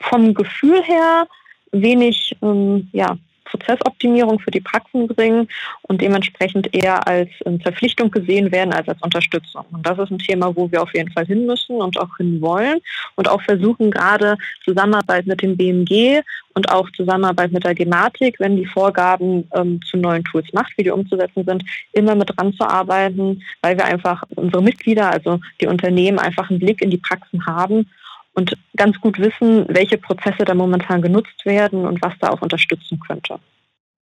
vom 0.00 0.34
Gefühl 0.34 0.82
her 0.82 1.26
wenig 1.72 2.36
ähm, 2.42 2.88
ja, 2.92 3.16
Prozessoptimierung 3.50 4.38
für 4.38 4.50
die 4.50 4.60
Praxen 4.60 5.06
bringen 5.08 5.48
und 5.82 6.00
dementsprechend 6.00 6.74
eher 6.74 7.06
als 7.06 7.28
ähm, 7.44 7.60
Verpflichtung 7.60 8.10
gesehen 8.10 8.50
werden 8.52 8.72
als 8.72 8.88
als 8.88 9.02
Unterstützung. 9.02 9.64
Und 9.70 9.86
das 9.86 9.98
ist 9.98 10.10
ein 10.10 10.18
Thema, 10.18 10.54
wo 10.54 10.70
wir 10.70 10.82
auf 10.82 10.94
jeden 10.94 11.10
Fall 11.12 11.26
hin 11.26 11.46
müssen 11.46 11.76
und 11.76 11.98
auch 11.98 12.16
hin 12.16 12.40
wollen 12.40 12.80
und 13.16 13.28
auch 13.28 13.42
versuchen 13.42 13.90
gerade 13.90 14.36
Zusammenarbeit 14.64 15.26
mit 15.26 15.42
dem 15.42 15.56
BMG 15.56 16.22
und 16.54 16.70
auch 16.70 16.90
Zusammenarbeit 16.90 17.52
mit 17.52 17.64
der 17.64 17.74
Gematik, 17.74 18.36
wenn 18.38 18.56
die 18.56 18.66
Vorgaben 18.66 19.48
ähm, 19.54 19.80
zu 19.82 19.96
neuen 19.96 20.24
Tools 20.24 20.46
macht, 20.52 20.72
wie 20.76 20.82
die 20.82 20.90
umzusetzen 20.90 21.44
sind, 21.44 21.64
immer 21.92 22.14
mit 22.14 22.36
dran 22.36 22.52
zu 22.54 22.64
arbeiten, 22.64 23.42
weil 23.62 23.76
wir 23.76 23.84
einfach 23.84 24.24
unsere 24.36 24.62
Mitglieder, 24.62 25.10
also 25.10 25.40
die 25.60 25.66
Unternehmen, 25.66 26.18
einfach 26.18 26.50
einen 26.50 26.58
Blick 26.58 26.82
in 26.82 26.90
die 26.90 26.98
Praxen 26.98 27.46
haben 27.46 27.88
und 28.32 28.56
ganz 28.76 29.00
gut 29.00 29.18
wissen, 29.18 29.66
welche 29.68 29.98
Prozesse 29.98 30.44
da 30.44 30.54
momentan 30.54 31.02
genutzt 31.02 31.44
werden 31.44 31.86
und 31.86 32.00
was 32.02 32.14
da 32.20 32.28
auch 32.28 32.42
unterstützen 32.42 33.00
könnte. 33.00 33.38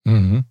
Mhm. 0.04 0.44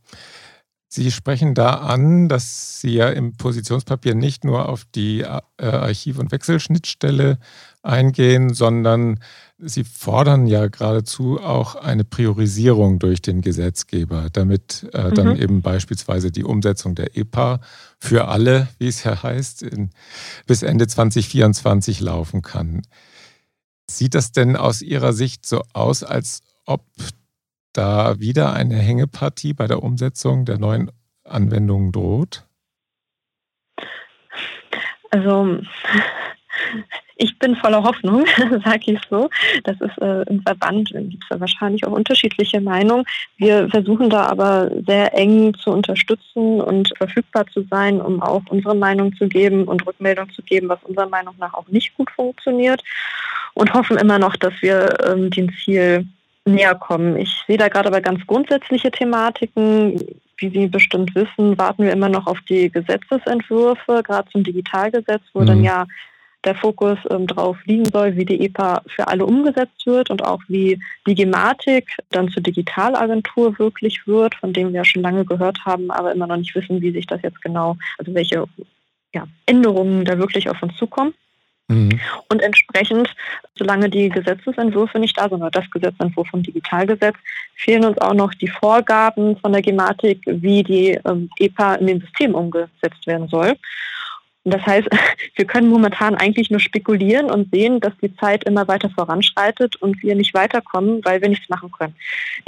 Sie 0.89 1.12
sprechen 1.12 1.53
da 1.53 1.75
an, 1.75 2.29
dass 2.29 2.79
Sie 2.79 2.91
ja 2.91 3.10
im 3.10 3.36
Positionspapier 3.36 4.15
nicht 4.15 4.46
nur 4.46 4.69
auf 4.69 4.86
die 4.86 5.19
äh, 5.19 5.41
Archiv- 5.57 6.17
und 6.17 6.31
Wechselschnittstelle 6.31 7.39
eingehen, 7.84 8.53
sondern 8.53 9.19
Sie 9.60 9.84
fordern 9.84 10.48
ja 10.48 10.67
geradezu 10.67 11.41
auch 11.41 11.75
eine 11.75 12.05
Priorisierung 12.05 13.00
durch 13.00 13.22
den 13.22 13.41
Gesetzgeber, 13.41 14.29
damit 14.31 14.88
äh, 14.93 15.12
dann 15.12 15.36
mhm. 15.36 15.41
eben 15.41 15.62
beispielsweise 15.62 16.31
die 16.31 16.46
Umsetzung 16.46 16.96
der 16.96 17.17
EPA 17.17 17.60
für 18.00 18.29
alle, 18.29 18.69
wie 18.79 18.88
es 18.88 19.03
ja 19.03 19.22
heißt, 19.22 19.63
in, 19.63 19.89
bis 20.46 20.63
Ende 20.63 20.88
2024 20.88 22.00
laufen 22.00 22.41
kann. 22.41 22.84
Sieht 23.89 24.15
das 24.15 24.32
denn 24.32 24.56
aus 24.56 24.82
Ihrer 24.82 25.13
Sicht 25.13 25.46
so 25.46 25.63
aus, 25.74 26.03
als 26.03 26.41
ob 26.65 26.84
da 27.74 28.20
wieder 28.20 28.53
eine 28.53 28.75
Hängepartie 28.75 29.53
bei 29.53 29.67
der 29.67 29.82
Umsetzung 29.84 30.46
der 30.46 30.58
neuen 30.58 30.91
Anwendungen 31.24 31.91
droht? 31.91 32.46
Also 35.12 35.60
ich 37.17 37.38
bin 37.39 37.55
voller 37.55 37.83
Hoffnung, 37.83 38.25
sage 38.63 38.93
ich 38.93 39.00
so. 39.09 39.29
Das 39.63 39.79
ist 39.81 39.97
äh, 40.01 40.24
im 40.24 40.41
Verband, 40.41 40.89
gibt 40.93 41.24
es 41.29 41.39
wahrscheinlich 41.39 41.86
auch 41.86 41.91
unterschiedliche 41.91 42.62
Meinungen. 42.62 43.05
Wir 43.38 43.67
versuchen 43.69 44.09
da 44.09 44.27
aber 44.27 44.69
sehr 44.86 45.13
eng 45.17 45.53
zu 45.55 45.71
unterstützen 45.71 46.62
und 46.62 46.93
verfügbar 46.97 47.45
zu 47.47 47.65
sein, 47.69 48.01
um 48.01 48.21
auch 48.21 48.43
unsere 48.50 48.75
Meinung 48.75 49.15
zu 49.15 49.27
geben 49.27 49.65
und 49.65 49.86
Rückmeldung 49.86 50.31
zu 50.31 50.41
geben, 50.43 50.69
was 50.69 50.83
unserer 50.83 51.09
Meinung 51.09 51.36
nach 51.39 51.53
auch 51.53 51.67
nicht 51.67 51.95
gut 51.95 52.09
funktioniert 52.12 52.83
und 53.53 53.74
hoffen 53.74 53.97
immer 53.97 54.19
noch, 54.19 54.36
dass 54.36 54.53
wir 54.62 54.89
ähm, 55.05 55.31
dem 55.31 55.51
Ziel 55.63 56.05
näher 56.45 56.75
kommen. 56.75 57.17
Ich 57.17 57.43
sehe 57.47 57.57
da 57.57 57.67
gerade 57.67 57.88
aber 57.89 58.01
ganz 58.01 58.25
grundsätzliche 58.25 58.91
Thematiken. 58.91 60.00
Wie 60.38 60.50
Sie 60.50 60.67
bestimmt 60.67 61.15
wissen, 61.15 61.57
warten 61.57 61.83
wir 61.83 61.91
immer 61.91 62.09
noch 62.09 62.27
auf 62.27 62.39
die 62.41 62.69
Gesetzesentwürfe, 62.69 64.03
gerade 64.03 64.29
zum 64.29 64.43
Digitalgesetz, 64.43 65.24
wo 65.33 65.41
mhm. 65.41 65.45
dann 65.47 65.63
ja 65.63 65.88
der 66.46 66.56
Fokus 66.56 66.98
ähm, 67.10 67.27
drauf 67.27 67.58
liegen 67.65 67.86
soll, 67.86 68.15
wie 68.15 68.25
die 68.25 68.46
EPA 68.46 68.82
für 68.88 69.08
alle 69.08 69.25
umgesetzt 69.25 69.86
wird 69.86 70.10
und 70.10 70.24
auch 70.24 70.41
wie 70.48 70.79
die 71.06 71.15
Gematik 71.15 71.89
dann 72.12 72.29
zur 72.29 72.44
Digitalagentur 72.44 73.58
wirklich 73.60 74.06
wird, 74.08 74.36
von 74.36 74.53
dem 74.53 74.70
wir 74.70 74.77
ja 74.77 74.86
schon 74.86 75.01
lange 75.01 75.25
gehört 75.25 75.65
haben, 75.65 75.91
aber 75.91 76.12
immer 76.12 76.27
noch 76.27 76.38
nicht 76.38 76.56
wissen, 76.56 76.82
wie 76.82 76.91
sich 76.91 77.08
das 77.08 77.22
jetzt 77.24 77.41
genau, 77.41 77.77
also 77.98 78.13
welche 78.13 78.46
ja, 79.13 79.27
Änderungen 79.46 80.06
da 80.06 80.17
wirklich 80.17 80.50
auf 80.50 80.62
uns 80.62 80.75
zukommen. 80.77 81.13
Mhm. 81.70 82.00
Und 82.29 82.41
entsprechend, 82.41 83.13
solange 83.56 83.89
die 83.89 84.08
Gesetzesentwürfe 84.10 85.00
nicht 85.00 85.17
da 85.17 85.27
sind, 85.27 85.41
oder 85.41 85.51
das 85.51 85.70
Gesetzentwurf 85.70 86.27
vom 86.29 86.44
Digitalgesetz, 86.44 87.15
fehlen 87.56 87.84
uns 87.84 87.98
auch 87.98 88.13
noch 88.13 88.34
die 88.34 88.48
Vorgaben 88.48 89.38
von 89.38 89.51
der 89.51 89.62
Gematik, 89.62 90.22
wie 90.25 90.63
die 90.63 91.00
ähm, 91.06 91.29
EPA 91.39 91.75
in 91.75 91.88
dem 91.88 92.01
System 92.01 92.36
umgesetzt 92.36 93.06
werden 93.06 93.27
soll. 93.27 93.56
Das 94.51 94.66
heißt, 94.66 94.88
wir 95.36 95.46
können 95.46 95.70
momentan 95.70 96.16
eigentlich 96.16 96.50
nur 96.50 96.60
spekulieren 96.60 97.30
und 97.30 97.51
sehen, 97.51 97.80
dass 97.80 97.94
die 98.01 98.16
Zeit 98.16 98.44
immer 98.44 98.68
weiter 98.68 98.89
voranschreitet 98.89 99.75
und 99.77 100.01
wir 100.04 100.16
nicht 100.16 100.34
weiterkommen, 100.34 101.01
weil 101.04 101.22
wir 101.22 101.30
nichts 101.30 101.50
machen 101.50 101.72
können. 101.72 101.96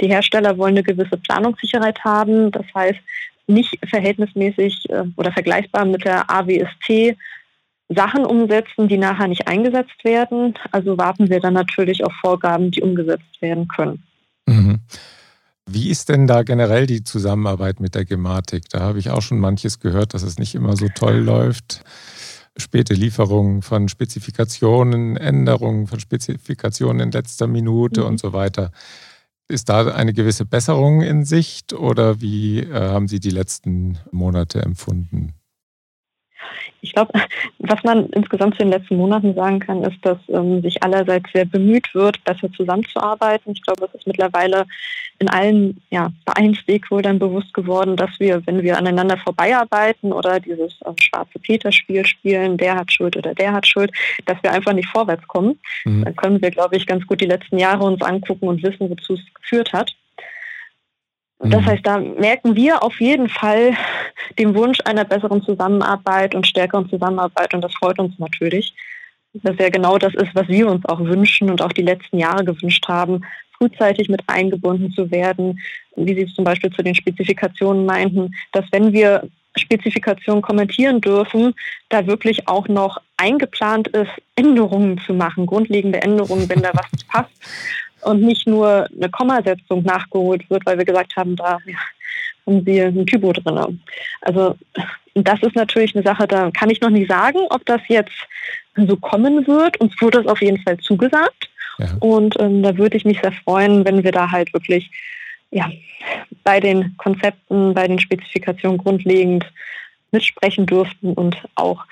Die 0.00 0.08
Hersteller 0.08 0.58
wollen 0.58 0.74
eine 0.74 0.82
gewisse 0.82 1.16
Planungssicherheit 1.16 2.02
haben. 2.04 2.50
Das 2.50 2.66
heißt, 2.74 3.00
nicht 3.46 3.78
verhältnismäßig 3.88 4.88
äh, 4.90 5.04
oder 5.16 5.32
vergleichbar 5.32 5.84
mit 5.84 6.04
der 6.04 6.30
AWST 6.30 7.16
Sachen 7.88 8.24
umsetzen, 8.24 8.86
die 8.86 8.96
nachher 8.96 9.26
nicht 9.26 9.48
eingesetzt 9.48 10.04
werden. 10.04 10.54
Also 10.70 10.96
warten 10.96 11.28
wir 11.28 11.40
dann 11.40 11.54
natürlich 11.54 12.04
auf 12.04 12.12
Vorgaben, 12.20 12.70
die 12.70 12.82
umgesetzt 12.82 13.40
werden 13.40 13.66
können. 13.66 14.02
Mhm. 14.46 14.79
Wie 15.72 15.88
ist 15.88 16.08
denn 16.08 16.26
da 16.26 16.42
generell 16.42 16.86
die 16.86 17.04
Zusammenarbeit 17.04 17.78
mit 17.78 17.94
der 17.94 18.04
Gematik? 18.04 18.68
Da 18.70 18.80
habe 18.80 18.98
ich 18.98 19.10
auch 19.10 19.22
schon 19.22 19.38
manches 19.38 19.78
gehört, 19.78 20.14
dass 20.14 20.24
es 20.24 20.36
nicht 20.36 20.56
immer 20.56 20.76
so 20.76 20.88
toll 20.88 21.18
läuft. 21.18 21.84
Späte 22.56 22.92
Lieferungen 22.92 23.62
von 23.62 23.88
Spezifikationen, 23.88 25.16
Änderungen 25.16 25.86
von 25.86 26.00
Spezifikationen 26.00 27.00
in 27.00 27.12
letzter 27.12 27.46
Minute 27.46 28.00
mhm. 28.00 28.06
und 28.08 28.20
so 28.20 28.32
weiter. 28.32 28.72
Ist 29.46 29.68
da 29.68 29.86
eine 29.92 30.12
gewisse 30.12 30.44
Besserung 30.44 31.02
in 31.02 31.24
Sicht 31.24 31.72
oder 31.72 32.20
wie 32.20 32.60
äh, 32.60 32.74
haben 32.74 33.06
Sie 33.06 33.20
die 33.20 33.30
letzten 33.30 33.98
Monate 34.10 34.62
empfunden? 34.62 35.34
Ich 36.80 36.92
glaube, 36.92 37.12
was 37.58 37.82
man 37.84 38.06
insgesamt 38.10 38.54
zu 38.54 38.62
den 38.62 38.70
letzten 38.70 38.96
Monaten 38.96 39.34
sagen 39.34 39.60
kann, 39.60 39.82
ist, 39.82 39.98
dass 40.02 40.18
ähm, 40.28 40.62
sich 40.62 40.82
allerseits 40.82 41.30
sehr 41.32 41.44
bemüht 41.44 41.94
wird, 41.94 42.22
besser 42.24 42.50
zusammenzuarbeiten. 42.52 43.52
Ich 43.52 43.62
glaube, 43.62 43.86
es 43.86 43.94
ist 43.94 44.06
mittlerweile 44.06 44.66
in 45.18 45.28
allen, 45.28 45.80
ja, 45.90 46.10
bei 46.24 46.32
allen 46.32 46.54
Stakeholdern 46.54 47.18
bewusst 47.18 47.52
geworden, 47.52 47.96
dass 47.96 48.10
wir, 48.18 48.44
wenn 48.46 48.62
wir 48.62 48.78
aneinander 48.78 49.18
vorbeiarbeiten 49.18 50.12
oder 50.12 50.40
dieses 50.40 50.80
äh, 50.82 50.92
schwarze 50.98 51.38
Peter-Spiel 51.38 52.06
spielen, 52.06 52.56
der 52.56 52.76
hat 52.76 52.90
Schuld 52.90 53.16
oder 53.16 53.34
der 53.34 53.52
hat 53.52 53.66
Schuld, 53.66 53.92
dass 54.24 54.42
wir 54.42 54.52
einfach 54.52 54.72
nicht 54.72 54.88
vorwärts 54.88 55.26
kommen. 55.28 55.58
Mhm. 55.84 56.04
Dann 56.04 56.16
können 56.16 56.42
wir, 56.42 56.50
glaube 56.50 56.76
ich, 56.76 56.86
ganz 56.86 57.06
gut 57.06 57.20
die 57.20 57.26
letzten 57.26 57.58
Jahre 57.58 57.84
uns 57.84 58.00
angucken 58.00 58.48
und 58.48 58.62
wissen, 58.62 58.88
wozu 58.88 59.14
es 59.14 59.20
geführt 59.34 59.72
hat. 59.72 59.94
Das 61.42 61.62
mhm. 61.62 61.66
heißt, 61.66 61.86
da 61.86 61.98
merken 61.98 62.54
wir 62.54 62.82
auf 62.82 63.00
jeden 63.00 63.28
Fall 63.28 63.72
den 64.38 64.54
Wunsch 64.54 64.78
einer 64.84 65.04
besseren 65.04 65.42
Zusammenarbeit 65.42 66.34
und 66.34 66.46
stärkeren 66.46 66.88
Zusammenarbeit 66.88 67.54
und 67.54 67.62
das 67.62 67.74
freut 67.74 67.98
uns 67.98 68.18
natürlich. 68.18 68.74
Dass 69.32 69.56
ja 69.58 69.68
genau 69.68 69.96
das 69.96 70.14
ist, 70.14 70.34
was 70.34 70.48
wir 70.48 70.66
uns 70.68 70.84
auch 70.86 71.00
wünschen 71.00 71.50
und 71.50 71.62
auch 71.62 71.72
die 71.72 71.82
letzten 71.82 72.18
Jahre 72.18 72.44
gewünscht 72.44 72.86
haben, 72.88 73.24
frühzeitig 73.56 74.08
mit 74.08 74.22
eingebunden 74.26 74.90
zu 74.92 75.10
werden, 75.10 75.60
wie 75.96 76.14
Sie 76.14 76.22
es 76.22 76.34
zum 76.34 76.44
Beispiel 76.44 76.70
zu 76.70 76.82
den 76.82 76.94
Spezifikationen 76.94 77.86
meinten, 77.86 78.34
dass 78.52 78.64
wenn 78.72 78.92
wir 78.92 79.28
Spezifikationen 79.56 80.42
kommentieren 80.42 81.00
dürfen, 81.00 81.54
da 81.88 82.06
wirklich 82.06 82.48
auch 82.48 82.68
noch 82.68 83.00
eingeplant 83.16 83.88
ist, 83.88 84.10
Änderungen 84.34 85.00
zu 85.06 85.14
machen, 85.14 85.46
grundlegende 85.46 86.02
Änderungen, 86.02 86.48
wenn 86.48 86.62
da 86.62 86.70
was 86.72 86.90
passt 87.08 87.30
und 88.02 88.22
nicht 88.22 88.46
nur 88.46 88.88
eine 88.96 89.10
Kommasetzung 89.10 89.82
nachgeholt 89.82 90.48
wird, 90.50 90.64
weil 90.66 90.78
wir 90.78 90.84
gesagt 90.84 91.16
haben, 91.16 91.36
da 91.36 91.58
ja, 91.66 91.76
haben 92.46 92.64
Sie 92.64 92.80
ein 92.80 93.06
Typo 93.06 93.32
drin. 93.32 93.80
Also 94.22 94.56
das 95.14 95.42
ist 95.42 95.56
natürlich 95.56 95.94
eine 95.94 96.04
Sache, 96.04 96.26
da 96.26 96.50
kann 96.50 96.70
ich 96.70 96.80
noch 96.80 96.90
nicht 96.90 97.10
sagen, 97.10 97.38
ob 97.50 97.64
das 97.66 97.80
jetzt 97.88 98.26
so 98.76 98.96
kommen 98.96 99.46
wird. 99.46 99.80
Uns 99.80 99.92
wurde 100.00 100.20
es 100.20 100.26
auf 100.26 100.40
jeden 100.40 100.62
Fall 100.62 100.78
zugesagt. 100.78 101.50
Ja. 101.78 101.88
Und 102.00 102.38
ähm, 102.38 102.62
da 102.62 102.76
würde 102.76 102.96
ich 102.96 103.04
mich 103.04 103.20
sehr 103.20 103.32
freuen, 103.32 103.84
wenn 103.84 104.04
wir 104.04 104.12
da 104.12 104.30
halt 104.30 104.52
wirklich 104.52 104.90
ja, 105.50 105.70
bei 106.44 106.60
den 106.60 106.96
Konzepten, 106.96 107.74
bei 107.74 107.88
den 107.88 107.98
Spezifikationen 107.98 108.78
grundlegend 108.78 109.44
mitsprechen 110.12 110.66
durften 110.66 111.12
und 111.14 111.36
auch 111.54 111.84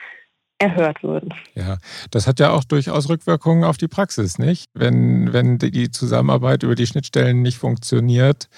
erhört 0.58 1.02
würden. 1.02 1.32
Ja, 1.54 1.78
das 2.10 2.26
hat 2.26 2.40
ja 2.40 2.50
auch 2.50 2.64
durchaus 2.64 3.08
Rückwirkungen 3.08 3.64
auf 3.64 3.76
die 3.76 3.88
Praxis, 3.88 4.38
nicht? 4.38 4.66
Wenn, 4.74 5.32
wenn 5.32 5.58
die 5.58 5.90
Zusammenarbeit 5.90 6.62
über 6.62 6.74
die 6.74 6.86
Schnittstellen 6.86 7.42
nicht 7.42 7.58
funktioniert, 7.58 8.48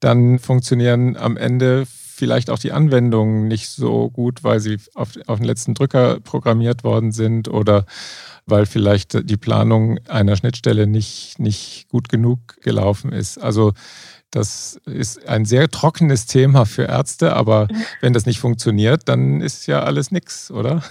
dann 0.00 0.38
funktionieren 0.38 1.16
am 1.16 1.36
Ende 1.36 1.86
vielleicht 2.18 2.50
auch 2.50 2.58
die 2.58 2.72
Anwendungen 2.72 3.46
nicht 3.46 3.68
so 3.68 4.10
gut, 4.10 4.42
weil 4.42 4.60
sie 4.60 4.78
auf, 4.94 5.10
auf 5.26 5.38
den 5.38 5.46
letzten 5.46 5.74
Drücker 5.74 6.18
programmiert 6.20 6.82
worden 6.82 7.12
sind 7.12 7.48
oder 7.48 7.86
weil 8.46 8.66
vielleicht 8.66 9.28
die 9.28 9.36
Planung 9.36 9.98
einer 10.08 10.36
Schnittstelle 10.36 10.86
nicht, 10.86 11.38
nicht 11.38 11.88
gut 11.88 12.08
genug 12.08 12.60
gelaufen 12.60 13.12
ist. 13.12 13.38
Also 13.38 13.72
das 14.30 14.80
ist 14.84 15.26
ein 15.26 15.44
sehr 15.44 15.68
trockenes 15.68 16.26
Thema 16.26 16.66
für 16.66 16.84
Ärzte, 16.84 17.34
aber 17.34 17.68
mhm. 17.70 17.84
wenn 18.00 18.12
das 18.12 18.26
nicht 18.26 18.40
funktioniert, 18.40 19.08
dann 19.08 19.40
ist 19.40 19.66
ja 19.66 19.82
alles 19.82 20.10
nichts, 20.10 20.50
oder? 20.50 20.82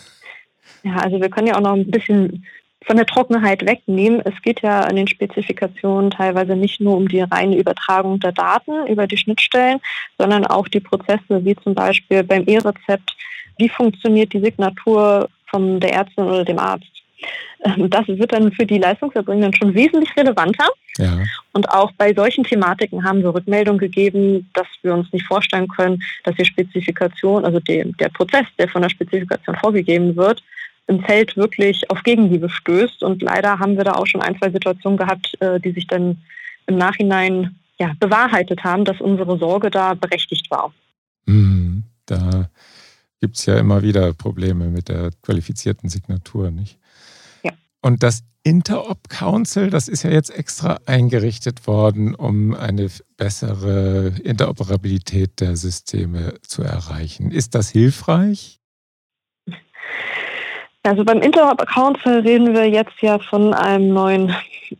Ja, 0.83 0.97
also 0.97 1.19
wir 1.19 1.29
können 1.29 1.47
ja 1.47 1.55
auch 1.55 1.61
noch 1.61 1.73
ein 1.73 1.89
bisschen 1.89 2.45
von 2.85 2.95
der 2.95 3.05
Trockenheit 3.05 3.65
wegnehmen. 3.65 4.21
Es 4.23 4.41
geht 4.41 4.61
ja 4.61 4.87
in 4.87 4.95
den 4.95 5.07
Spezifikationen 5.07 6.11
teilweise 6.11 6.55
nicht 6.55 6.79
nur 6.79 6.95
um 6.95 7.07
die 7.07 7.21
reine 7.21 7.57
Übertragung 7.57 8.19
der 8.19 8.31
Daten 8.31 8.87
über 8.87 9.07
die 9.07 9.17
Schnittstellen, 9.17 9.79
sondern 10.17 10.45
auch 10.45 10.67
die 10.67 10.79
Prozesse, 10.79 11.43
wie 11.43 11.55
zum 11.55 11.75
Beispiel 11.75 12.23
beim 12.23 12.43
E-Rezept. 12.47 13.15
Wie 13.57 13.69
funktioniert 13.69 14.33
die 14.33 14.39
Signatur 14.39 15.29
von 15.47 15.79
der 15.79 15.93
Ärztin 15.93 16.25
oder 16.25 16.45
dem 16.45 16.59
Arzt? 16.59 16.85
Ähm, 17.65 17.89
das 17.89 18.07
wird 18.07 18.31
dann 18.31 18.51
für 18.51 18.65
die 18.65 18.77
Leistungserbringenden 18.77 19.53
schon 19.53 19.73
wesentlich 19.73 20.15
relevanter. 20.15 20.67
Ja. 20.97 21.17
Und 21.53 21.69
auch 21.69 21.91
bei 21.97 22.13
solchen 22.13 22.43
Thematiken 22.43 23.03
haben 23.03 23.23
wir 23.23 23.33
Rückmeldung 23.33 23.77
gegeben, 23.77 24.49
dass 24.53 24.67
wir 24.83 24.93
uns 24.93 25.11
nicht 25.11 25.25
vorstellen 25.25 25.67
können, 25.67 26.01
dass 26.23 26.35
die 26.35 26.45
Spezifikation, 26.45 27.45
also 27.45 27.59
die, 27.59 27.91
der 27.99 28.09
Prozess, 28.09 28.45
der 28.57 28.69
von 28.69 28.81
der 28.81 28.89
Spezifikation 28.89 29.55
vorgegeben 29.55 30.15
wird, 30.15 30.43
im 30.87 31.03
Feld 31.03 31.37
wirklich 31.37 31.89
auf 31.89 32.03
Gegenliebe 32.03 32.49
stößt. 32.49 33.03
Und 33.03 33.21
leider 33.21 33.59
haben 33.59 33.77
wir 33.77 33.83
da 33.83 33.93
auch 33.93 34.07
schon 34.07 34.21
ein, 34.21 34.37
zwei 34.37 34.49
Situationen 34.49 34.97
gehabt, 34.97 35.39
äh, 35.41 35.59
die 35.59 35.71
sich 35.71 35.87
dann 35.87 36.21
im 36.65 36.77
Nachhinein 36.77 37.55
ja, 37.79 37.93
bewahrheitet 37.99 38.63
haben, 38.63 38.85
dass 38.85 38.99
unsere 38.99 39.37
Sorge 39.37 39.69
da 39.69 39.93
berechtigt 39.93 40.49
war. 40.49 40.73
Mhm, 41.25 41.83
da 42.05 42.49
gibt 43.19 43.37
es 43.37 43.45
ja 43.45 43.57
immer 43.59 43.81
wieder 43.81 44.13
Probleme 44.13 44.69
mit 44.69 44.89
der 44.89 45.11
qualifizierten 45.21 45.89
Signatur, 45.89 46.51
nicht? 46.51 46.77
Ja. 47.43 47.51
Und 47.81 48.03
das 48.03 48.23
Interop 48.43 49.09
Council, 49.09 49.69
das 49.69 49.89
ist 49.89 50.03
ja 50.03 50.09
jetzt 50.09 50.29
extra 50.29 50.79
eingerichtet 50.85 51.67
worden, 51.67 52.15
um 52.15 52.53
eine 52.55 52.89
bessere 53.17 54.13
Interoperabilität 54.23 55.41
der 55.41 55.57
Systeme 55.57 56.35
zu 56.43 56.63
erreichen. 56.63 57.31
Ist 57.31 57.55
das 57.55 57.69
hilfreich? 57.69 58.61
Also 60.87 61.03
beim 61.03 61.21
Interop 61.21 61.65
Council 61.67 62.19
reden 62.21 62.53
wir 62.53 62.69
jetzt 62.69 63.01
ja 63.01 63.19
von 63.19 63.53
einem 63.53 63.93
neuen, 63.93 64.33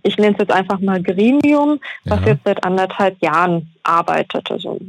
ich 0.04 0.18
nenne 0.18 0.34
es 0.34 0.40
jetzt 0.40 0.52
einfach 0.52 0.80
mal 0.80 1.02
Gremium, 1.02 1.80
was 2.06 2.22
ja. 2.22 2.28
jetzt 2.28 2.42
seit 2.46 2.64
anderthalb 2.64 3.22
Jahren 3.22 3.70
arbeitet, 3.84 4.50
also 4.50 4.80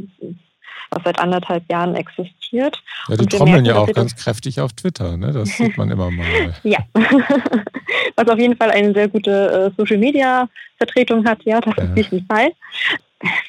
was 0.91 1.03
seit 1.05 1.19
anderthalb 1.19 1.71
Jahren 1.71 1.95
existiert. 1.97 2.81
Ja, 3.09 3.17
die 3.17 3.27
trommeln 3.27 3.65
ja 3.65 3.77
auch 3.77 3.93
ganz 3.93 4.17
kräftig 4.17 4.61
auf 4.61 4.73
Twitter, 4.73 5.17
ne? 5.17 5.33
das 5.33 5.49
sieht 5.51 5.77
man 5.77 5.91
immer 5.91 6.11
mal. 6.11 6.55
ja, 6.63 6.79
was 6.95 8.29
auf 8.29 8.39
jeden 8.39 8.57
Fall 8.57 8.71
eine 8.71 8.95
sehr 8.95 9.09
gute 9.09 9.73
äh, 9.77 9.81
Social-Media-Vertretung 9.81 11.27
hat, 11.27 11.43
ja, 11.45 11.61
das 11.61 11.75
ja. 11.77 11.85
auf 11.85 11.97
jeden 11.97 12.27
Fall 12.27 12.53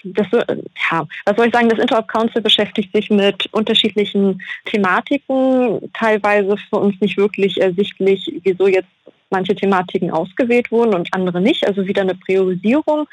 das, 0.03 0.27
ja, 0.32 1.05
was 1.25 1.36
soll 1.36 1.47
ich 1.47 1.53
sagen, 1.53 1.69
das 1.69 1.79
Interop 1.79 2.08
Council 2.08 2.41
beschäftigt 2.41 2.93
sich 2.93 3.10
mit 3.10 3.47
unterschiedlichen 3.53 4.41
Thematiken, 4.65 5.91
teilweise 5.93 6.58
für 6.69 6.77
uns 6.77 6.99
nicht 7.01 7.17
wirklich 7.17 7.62
ersichtlich, 7.62 8.32
wieso 8.43 8.67
jetzt 8.67 8.88
manche 9.29 9.55
Thematiken 9.55 10.12
ausgewählt 10.12 10.71
wurden 10.71 10.95
und 10.95 11.13
andere 11.13 11.39
nicht, 11.39 11.65
also 11.67 11.86
wieder 11.86 12.01
eine 12.01 12.15
Priorisierung 12.15 13.08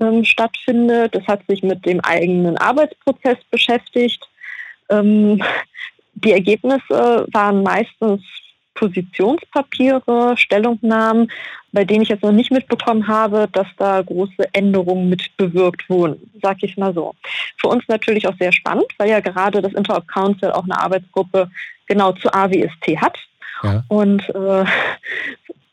ähm, 0.00 0.24
stattfindet. 0.24 1.14
Das 1.14 1.26
hat 1.26 1.42
sich 1.46 1.62
mit 1.62 1.84
dem 1.86 2.00
eigenen 2.00 2.56
Arbeitsprozess 2.58 3.38
beschäftigt. 3.50 4.28
Ähm, 4.88 5.42
die 6.14 6.32
Ergebnisse 6.32 7.26
waren 7.32 7.62
meistens 7.62 8.22
Positionspapiere, 8.74 10.36
Stellungnahmen, 10.36 11.30
bei 11.72 11.84
denen 11.84 12.02
ich 12.02 12.08
jetzt 12.08 12.22
noch 12.22 12.32
nicht 12.32 12.50
mitbekommen 12.50 13.08
habe, 13.08 13.48
dass 13.52 13.66
da 13.78 14.02
große 14.02 14.52
Änderungen 14.52 15.08
mit 15.08 15.36
bewirkt 15.36 15.88
wurden, 15.88 16.30
sag 16.42 16.62
ich 16.62 16.76
mal 16.76 16.92
so. 16.92 17.14
Für 17.58 17.68
uns 17.68 17.84
natürlich 17.88 18.28
auch 18.28 18.36
sehr 18.38 18.52
spannend, 18.52 18.86
weil 18.98 19.08
ja 19.08 19.20
gerade 19.20 19.62
das 19.62 19.72
Interop 19.72 20.06
Council 20.08 20.52
auch 20.52 20.64
eine 20.64 20.78
Arbeitsgruppe 20.78 21.50
genau 21.86 22.12
zu 22.12 22.32
AWST 22.32 23.00
hat. 23.00 23.18
Ja. 23.62 23.84
Und 23.88 24.28
äh, 24.30 24.64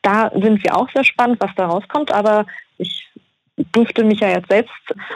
da 0.01 0.31
sind 0.33 0.63
wir 0.63 0.75
auch 0.75 0.89
sehr 0.91 1.03
spannend, 1.03 1.39
was 1.41 1.51
da 1.55 1.67
rauskommt. 1.67 2.11
Aber 2.11 2.45
ich 2.77 3.08
durfte 3.71 4.03
mich 4.03 4.19
ja 4.19 4.29
jetzt 4.29 4.49
selbst 4.49 4.73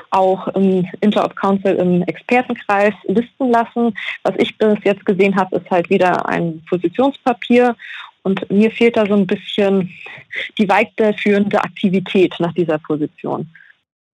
auch 0.10 0.48
im 0.50 0.88
Interop 1.02 1.36
Council 1.36 1.76
im 1.76 2.04
Expertenkreis 2.04 2.94
listen 3.06 3.50
lassen. 3.50 3.94
Was 4.24 4.36
ich 4.38 4.58
bis 4.58 4.78
jetzt 4.84 5.06
gesehen 5.06 5.36
habe, 5.36 5.58
ist 5.58 5.70
halt 5.70 5.90
wieder 5.90 6.28
ein 6.28 6.64
Positionspapier 6.70 7.76
und 8.24 8.50
mir 8.50 8.72
fehlt 8.72 8.98
da 8.98 9.06
so 9.06 9.16
ein 9.16 9.28
bisschen 9.28 9.90
die 10.58 10.68
weiterführende 10.68 11.62
Aktivität 11.62 12.34
nach 12.40 12.54
dieser 12.54 12.80
Position. 12.80 13.50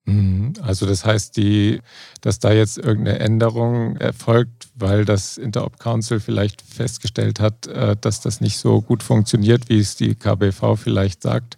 Mhm. 0.06 0.54
Also 0.62 0.86
das 0.86 1.06
heißt, 1.06 1.38
die, 1.38 1.82
dass 2.22 2.40
da 2.40 2.52
jetzt 2.52 2.78
irgendeine 2.78 3.20
Änderung 3.20 3.96
erfolgt, 3.98 4.70
weil 4.76 5.06
das 5.06 5.38
Interop 5.38 5.80
Council 5.80 6.20
vielleicht 6.20 6.62
festgestellt 6.62 7.40
hat, 7.40 7.68
äh, 7.68 7.96
dass 8.00 8.22
das 8.22 8.42
nicht 8.42 8.58
so 8.58 8.82
gut 8.82 9.04
funktioniert, 9.04 9.70
wie 9.70 9.80
es 9.80 9.96
die 9.96 10.16
KBV 10.16 10.76
vielleicht 10.76 11.22
sagt, 11.22 11.58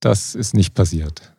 das 0.00 0.34
ist 0.34 0.54
nicht 0.54 0.74
passiert. 0.74 1.35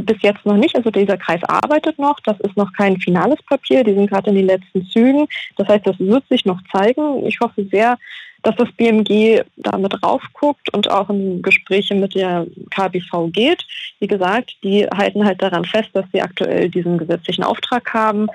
Bis 0.00 0.22
jetzt 0.22 0.46
noch 0.46 0.56
nicht. 0.56 0.74
Also 0.74 0.90
dieser 0.90 1.18
Kreis 1.18 1.42
arbeitet 1.44 1.98
noch. 1.98 2.18
Das 2.20 2.40
ist 2.40 2.56
noch 2.56 2.72
kein 2.72 2.98
finales 2.98 3.42
Papier. 3.42 3.84
Die 3.84 3.94
sind 3.94 4.08
gerade 4.08 4.30
in 4.30 4.36
den 4.36 4.46
letzten 4.46 4.86
Zügen. 4.86 5.26
Das 5.56 5.68
heißt, 5.68 5.86
das 5.86 5.98
wird 5.98 6.26
sich 6.28 6.46
noch 6.46 6.60
zeigen. 6.72 7.26
Ich 7.26 7.40
hoffe 7.40 7.66
sehr, 7.70 7.98
dass 8.42 8.56
das 8.56 8.72
BMG 8.72 9.42
damit 9.56 10.02
raufguckt 10.02 10.72
und 10.74 10.90
auch 10.90 11.10
in 11.10 11.42
Gespräche 11.42 11.94
mit 11.94 12.14
der 12.14 12.46
KBV 12.70 13.28
geht. 13.32 13.64
Wie 14.00 14.06
gesagt, 14.06 14.56
die 14.64 14.86
halten 14.86 15.24
halt 15.24 15.42
daran 15.42 15.64
fest, 15.64 15.90
dass 15.92 16.06
sie 16.12 16.22
aktuell 16.22 16.68
diesen 16.68 16.98
gesetzlichen 16.98 17.44
Auftrag 17.44 17.92
haben, 17.94 18.28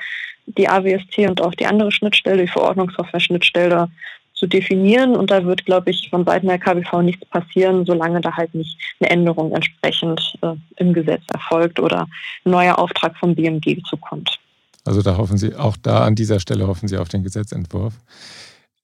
die 0.45 0.69
AWST 0.69 1.17
und 1.27 1.41
auch 1.41 1.53
die 1.55 1.65
andere 1.65 1.91
Schnittstelle, 1.91 2.43
die 2.43 2.51
Verordnungssoftware-Schnittstelle 2.51 3.89
zu 4.37 4.47
definieren. 4.47 5.15
Und 5.15 5.31
da 5.31 5.45
wird, 5.45 5.65
glaube 5.65 5.91
ich, 5.91 6.09
von 6.09 6.25
Seiten 6.25 6.47
der 6.47 6.59
KBV 6.59 7.01
nichts 7.01 7.25
passieren, 7.25 7.85
solange 7.85 8.19
da 8.21 8.35
halt 8.35 8.53
nicht 8.55 8.77
eine 8.99 9.09
Änderung 9.09 9.53
entsprechend 9.53 10.37
äh, 10.41 10.53
im 10.77 10.93
Gesetz 10.93 11.23
erfolgt 11.33 11.79
oder 11.79 12.07
ein 12.45 12.51
neuer 12.51 12.79
Auftrag 12.79 13.17
vom 13.17 13.35
BMG 13.35 13.81
zukommt. 13.89 14.39
Also 14.85 15.01
da 15.01 15.17
hoffen 15.17 15.37
Sie, 15.37 15.53
auch 15.55 15.75
da 15.77 16.05
an 16.05 16.15
dieser 16.15 16.39
Stelle 16.39 16.67
hoffen 16.67 16.87
Sie 16.87 16.97
auf 16.97 17.09
den 17.09 17.23
Gesetzentwurf. 17.23 17.95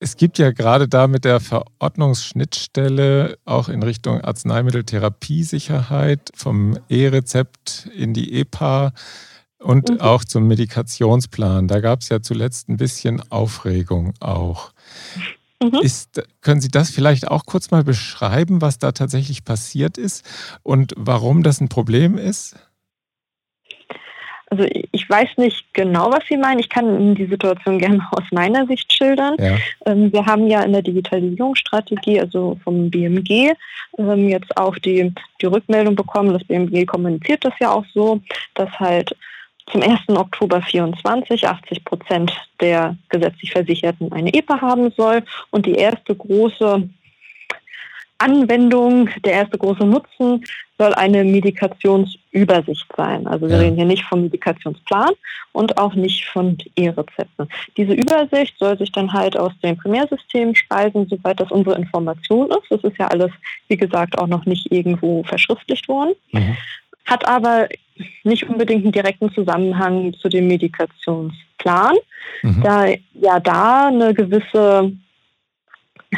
Es 0.00 0.16
gibt 0.18 0.38
ja 0.38 0.50
gerade 0.50 0.86
da 0.86 1.06
mit 1.06 1.24
der 1.24 1.40
Verordnungsschnittstelle 1.40 3.38
auch 3.46 3.70
in 3.70 3.82
Richtung 3.82 4.20
Arzneimitteltherapiesicherheit 4.20 6.30
vom 6.34 6.78
E-Rezept 6.90 7.88
in 7.96 8.12
die 8.12 8.38
EPA 8.40 8.92
und 9.60 9.88
mhm. 9.88 10.00
auch 10.00 10.22
zum 10.24 10.46
Medikationsplan. 10.46 11.68
Da 11.68 11.80
gab 11.80 12.02
es 12.02 12.10
ja 12.10 12.20
zuletzt 12.20 12.68
ein 12.68 12.76
bisschen 12.76 13.22
Aufregung 13.30 14.12
auch. 14.20 14.74
Mhm. 15.72 15.80
Ist, 15.80 16.22
können 16.40 16.60
Sie 16.60 16.68
das 16.68 16.90
vielleicht 16.90 17.28
auch 17.28 17.44
kurz 17.46 17.70
mal 17.70 17.84
beschreiben, 17.84 18.60
was 18.60 18.78
da 18.78 18.92
tatsächlich 18.92 19.44
passiert 19.44 19.98
ist 19.98 20.24
und 20.62 20.92
warum 20.96 21.42
das 21.42 21.60
ein 21.60 21.68
Problem 21.68 22.18
ist? 22.18 22.56
Also 24.50 24.68
ich 24.92 25.10
weiß 25.10 25.30
nicht 25.38 25.64
genau, 25.72 26.12
was 26.12 26.24
Sie 26.28 26.36
meinen. 26.36 26.60
Ich 26.60 26.68
kann 26.68 26.86
Ihnen 26.86 27.14
die 27.14 27.26
Situation 27.26 27.78
gerne 27.78 28.00
aus 28.12 28.24
meiner 28.30 28.66
Sicht 28.66 28.92
schildern. 28.92 29.36
Ja. 29.38 29.56
Ähm, 29.86 30.12
wir 30.12 30.24
haben 30.26 30.46
ja 30.46 30.62
in 30.62 30.72
der 30.72 30.82
Digitalisierungsstrategie, 30.82 32.20
also 32.20 32.58
vom 32.62 32.90
BMG, 32.90 33.52
ähm, 33.98 34.28
jetzt 34.28 34.56
auch 34.56 34.76
die, 34.78 35.12
die 35.40 35.46
Rückmeldung 35.46 35.96
bekommen. 35.96 36.32
Das 36.32 36.44
BMG 36.44 36.86
kommuniziert 36.86 37.44
das 37.44 37.54
ja 37.60 37.72
auch 37.72 37.84
so, 37.94 38.20
dass 38.54 38.70
halt 38.78 39.16
zum 39.70 39.82
1. 39.82 40.08
Oktober 40.08 40.62
24 40.62 41.46
80 41.46 41.84
Prozent 41.84 42.32
der 42.60 42.96
gesetzlich 43.08 43.52
Versicherten 43.52 44.12
eine 44.12 44.32
EPA 44.32 44.60
haben 44.60 44.90
soll. 44.92 45.22
Und 45.50 45.66
die 45.66 45.74
erste 45.74 46.14
große 46.14 46.88
Anwendung, 48.18 49.10
der 49.24 49.32
erste 49.32 49.58
große 49.58 49.84
Nutzen 49.84 50.44
soll 50.78 50.94
eine 50.94 51.24
Medikationsübersicht 51.24 52.86
sein. 52.96 53.26
Also 53.26 53.48
wir 53.48 53.56
ja. 53.56 53.62
reden 53.62 53.76
hier 53.76 53.84
nicht 53.84 54.04
vom 54.04 54.22
Medikationsplan 54.22 55.12
und 55.52 55.78
auch 55.78 55.94
nicht 55.94 56.24
von 56.26 56.58
E-Rezepten. 56.74 57.48
Diese 57.76 57.92
Übersicht 57.92 58.54
soll 58.58 58.76
sich 58.78 58.90
dann 58.90 59.12
halt 59.12 59.36
aus 59.36 59.52
dem 59.62 59.76
Primärsystem 59.76 60.54
speisen, 60.54 61.06
soweit 61.08 61.38
das 61.38 61.50
unsere 61.50 61.76
Information 61.76 62.50
ist. 62.50 62.70
Das 62.70 62.82
ist 62.82 62.98
ja 62.98 63.08
alles, 63.08 63.30
wie 63.68 63.76
gesagt, 63.76 64.18
auch 64.18 64.26
noch 64.26 64.46
nicht 64.46 64.70
irgendwo 64.72 65.22
verschriftlicht 65.24 65.88
worden. 65.88 66.14
Mhm. 66.32 66.56
Hat 67.04 67.26
aber 67.26 67.68
nicht 68.24 68.48
unbedingt 68.48 68.84
einen 68.84 68.92
direkten 68.92 69.32
Zusammenhang 69.32 70.14
zu 70.14 70.28
dem 70.28 70.48
Medikationsplan, 70.48 71.96
mhm. 72.42 72.62
da 72.62 72.86
ja 73.14 73.40
da 73.40 73.88
eine 73.88 74.14
gewisse 74.14 74.92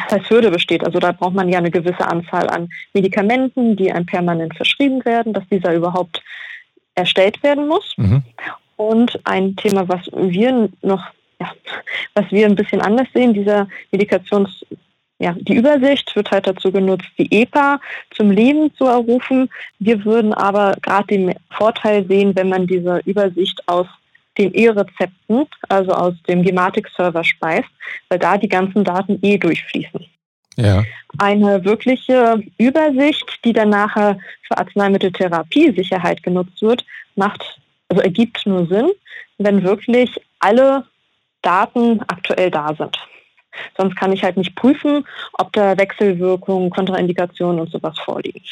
das 0.09 0.21
heißt 0.21 0.31
Hürde 0.31 0.51
besteht. 0.51 0.85
Also 0.85 0.99
da 0.99 1.13
braucht 1.13 1.35
man 1.35 1.49
ja 1.49 1.59
eine 1.59 1.71
gewisse 1.71 2.07
Anzahl 2.07 2.49
an 2.49 2.69
Medikamenten, 2.93 3.77
die 3.77 3.91
einem 3.91 4.07
permanent 4.07 4.55
verschrieben 4.57 5.05
werden, 5.05 5.33
dass 5.33 5.49
dieser 5.49 5.75
überhaupt 5.75 6.23
erstellt 6.95 7.43
werden 7.43 7.67
muss. 7.67 7.95
Mhm. 7.97 8.23
Und 8.77 9.19
ein 9.25 9.57
Thema, 9.57 9.89
was 9.89 10.07
wir 10.13 10.69
noch, 10.83 11.05
ja, 11.41 11.51
was 12.15 12.31
wir 12.31 12.47
ein 12.47 12.57
bisschen 12.57 12.81
anders 12.81 13.09
sehen, 13.15 13.33
dieser 13.33 13.69
Medikations, 13.91 14.67
ja, 15.19 15.35
die 15.39 15.55
Übersicht 15.55 16.15
wird 16.15 16.31
halt 16.31 16.47
dazu 16.47 16.71
genutzt, 16.71 17.09
die 17.17 17.43
EPA 17.43 17.81
zum 18.11 18.31
Leben 18.31 18.75
zu 18.75 18.85
errufen. 18.85 19.49
Wir 19.79 20.05
würden 20.05 20.35
aber 20.35 20.77
gerade 20.83 21.07
den 21.07 21.35
Vorteil 21.51 22.07
sehen, 22.07 22.37
wenn 22.37 22.51
man 22.51 22.67
diese 22.67 23.01
Übersicht 23.07 23.67
aus 23.67 23.87
den 24.37 24.53
E-Rezepten, 24.53 25.47
also 25.71 25.93
aus 25.93 26.15
dem 26.29 26.43
Gematik-Server 26.43 27.25
speist, 27.25 27.69
weil 28.11 28.19
da 28.19 28.37
die 28.37 28.49
ganzen 28.49 28.85
Daten 28.85 29.19
eh 29.23 29.39
durchfließen. 29.39 30.05
Ja. 30.57 30.85
Eine 31.17 31.65
wirkliche 31.65 32.43
Übersicht, 32.59 33.41
die 33.45 33.55
dann 33.55 33.71
nachher 33.71 34.19
für 34.47 34.59
Arzneimitteltherapie-Sicherheit 34.59 36.23
genutzt 36.23 36.61
wird, 36.61 36.85
macht, 37.15 37.59
also 37.89 38.03
ergibt 38.03 38.45
nur 38.45 38.67
Sinn, 38.67 38.91
wenn 39.39 39.63
wirklich 39.63 40.15
alle 40.41 40.85
Daten 41.41 42.01
aktuell 42.09 42.51
da 42.51 42.75
sind. 42.75 42.97
Sonst 43.77 43.97
kann 43.97 44.13
ich 44.13 44.23
halt 44.23 44.37
nicht 44.37 44.55
prüfen, 44.55 45.05
ob 45.35 45.53
da 45.53 45.77
Wechselwirkungen, 45.77 46.71
Kontraindikationen 46.71 47.61
und 47.61 47.71
sowas 47.71 47.99
vorliegen. 47.99 48.43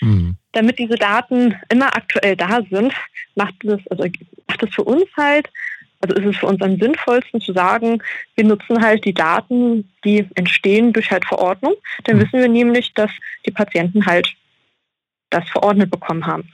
Mhm. 0.00 0.36
Damit 0.52 0.78
diese 0.78 0.96
Daten 0.96 1.54
immer 1.68 1.94
aktuell 1.94 2.36
da 2.36 2.60
sind, 2.70 2.92
macht 3.34 3.64
es, 3.64 3.80
also 3.90 4.04
macht 4.48 4.62
es 4.62 4.74
für 4.74 4.84
uns 4.84 5.04
halt, 5.16 5.48
also 6.00 6.16
ist 6.16 6.26
es 6.26 6.36
für 6.38 6.46
uns 6.46 6.62
am 6.62 6.78
sinnvollsten 6.78 7.40
zu 7.40 7.52
sagen, 7.52 8.02
wir 8.34 8.44
nutzen 8.44 8.82
halt 8.82 9.04
die 9.04 9.12
Daten, 9.12 9.90
die 10.04 10.26
entstehen 10.34 10.92
durch 10.92 11.10
halt 11.10 11.26
Verordnung. 11.26 11.74
Dann 12.04 12.16
mhm. 12.16 12.20
wissen 12.22 12.40
wir 12.40 12.48
nämlich, 12.48 12.94
dass 12.94 13.10
die 13.46 13.50
Patienten 13.50 14.06
halt 14.06 14.34
das 15.28 15.48
verordnet 15.48 15.90
bekommen 15.90 16.26
haben. 16.26 16.52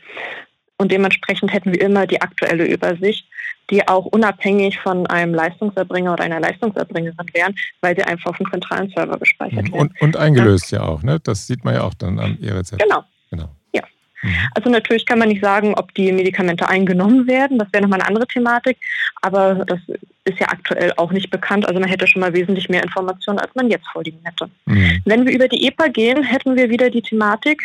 Und 0.79 0.93
dementsprechend 0.93 1.53
hätten 1.53 1.73
wir 1.73 1.81
immer 1.81 2.07
die 2.07 2.21
aktuelle 2.21 2.67
Übersicht, 2.67 3.27
die 3.71 3.87
auch 3.89 4.07
unabhängig 4.07 4.79
von 4.79 5.07
einem 5.07 5.35
Leistungserbringer 5.35 6.13
oder 6.13 6.25
einer 6.25 6.41
Leistungserbringerin 6.41 7.27
wären, 7.33 7.55
weil 7.81 7.97
sie 7.97 8.05
einfach 8.05 8.31
auf 8.31 8.37
dem 8.37 8.51
zentralen 8.51 8.91
Server 8.91 9.19
gespeichert 9.19 9.73
werden. 9.73 9.73
Und, 9.73 10.01
und 10.01 10.17
eingelöst 10.17 10.71
ja. 10.71 10.81
ja 10.81 10.89
auch, 10.89 11.03
ne? 11.03 11.19
Das 11.21 11.47
sieht 11.47 11.65
man 11.65 11.75
ja 11.75 11.83
auch 11.83 11.95
dann 11.95 12.19
am 12.19 12.39
E-Rezept. 12.41 12.83
Genau. 12.83 13.03
Genau. 13.31 13.49
Ja. 13.75 13.83
Mhm. 14.23 14.35
Also 14.55 14.71
natürlich 14.71 15.07
kann 15.07 15.19
man 15.19 15.29
nicht 15.29 15.43
sagen, 15.43 15.75
ob 15.75 15.93
die 15.95 16.13
Medikamente 16.13 16.69
eingenommen 16.69 17.27
werden. 17.27 17.59
Das 17.59 17.73
wäre 17.73 17.83
nochmal 17.83 18.01
eine 18.01 18.09
andere 18.09 18.27
Thematik. 18.27 18.79
Aber 19.23 19.65
das 19.67 19.81
ist 20.25 20.39
ja 20.39 20.49
aktuell 20.49 20.93
auch 20.97 21.11
nicht 21.11 21.31
bekannt. 21.31 21.67
Also 21.67 21.81
man 21.81 21.89
hätte 21.89 22.07
schon 22.07 22.21
mal 22.21 22.35
wesentlich 22.35 22.69
mehr 22.69 22.83
Informationen, 22.83 23.39
als 23.39 23.55
man 23.55 23.71
jetzt 23.71 23.87
vorliegen 23.89 24.21
hätte. 24.25 24.49
Mhm. 24.67 25.03
Wenn 25.05 25.27
wir 25.27 25.35
über 25.35 25.49
die 25.49 25.67
EPA 25.67 25.89
gehen, 25.89 26.23
hätten 26.23 26.57
wir 26.57 26.71
wieder 26.71 26.91
die 26.91 27.03
Thematik, 27.03 27.63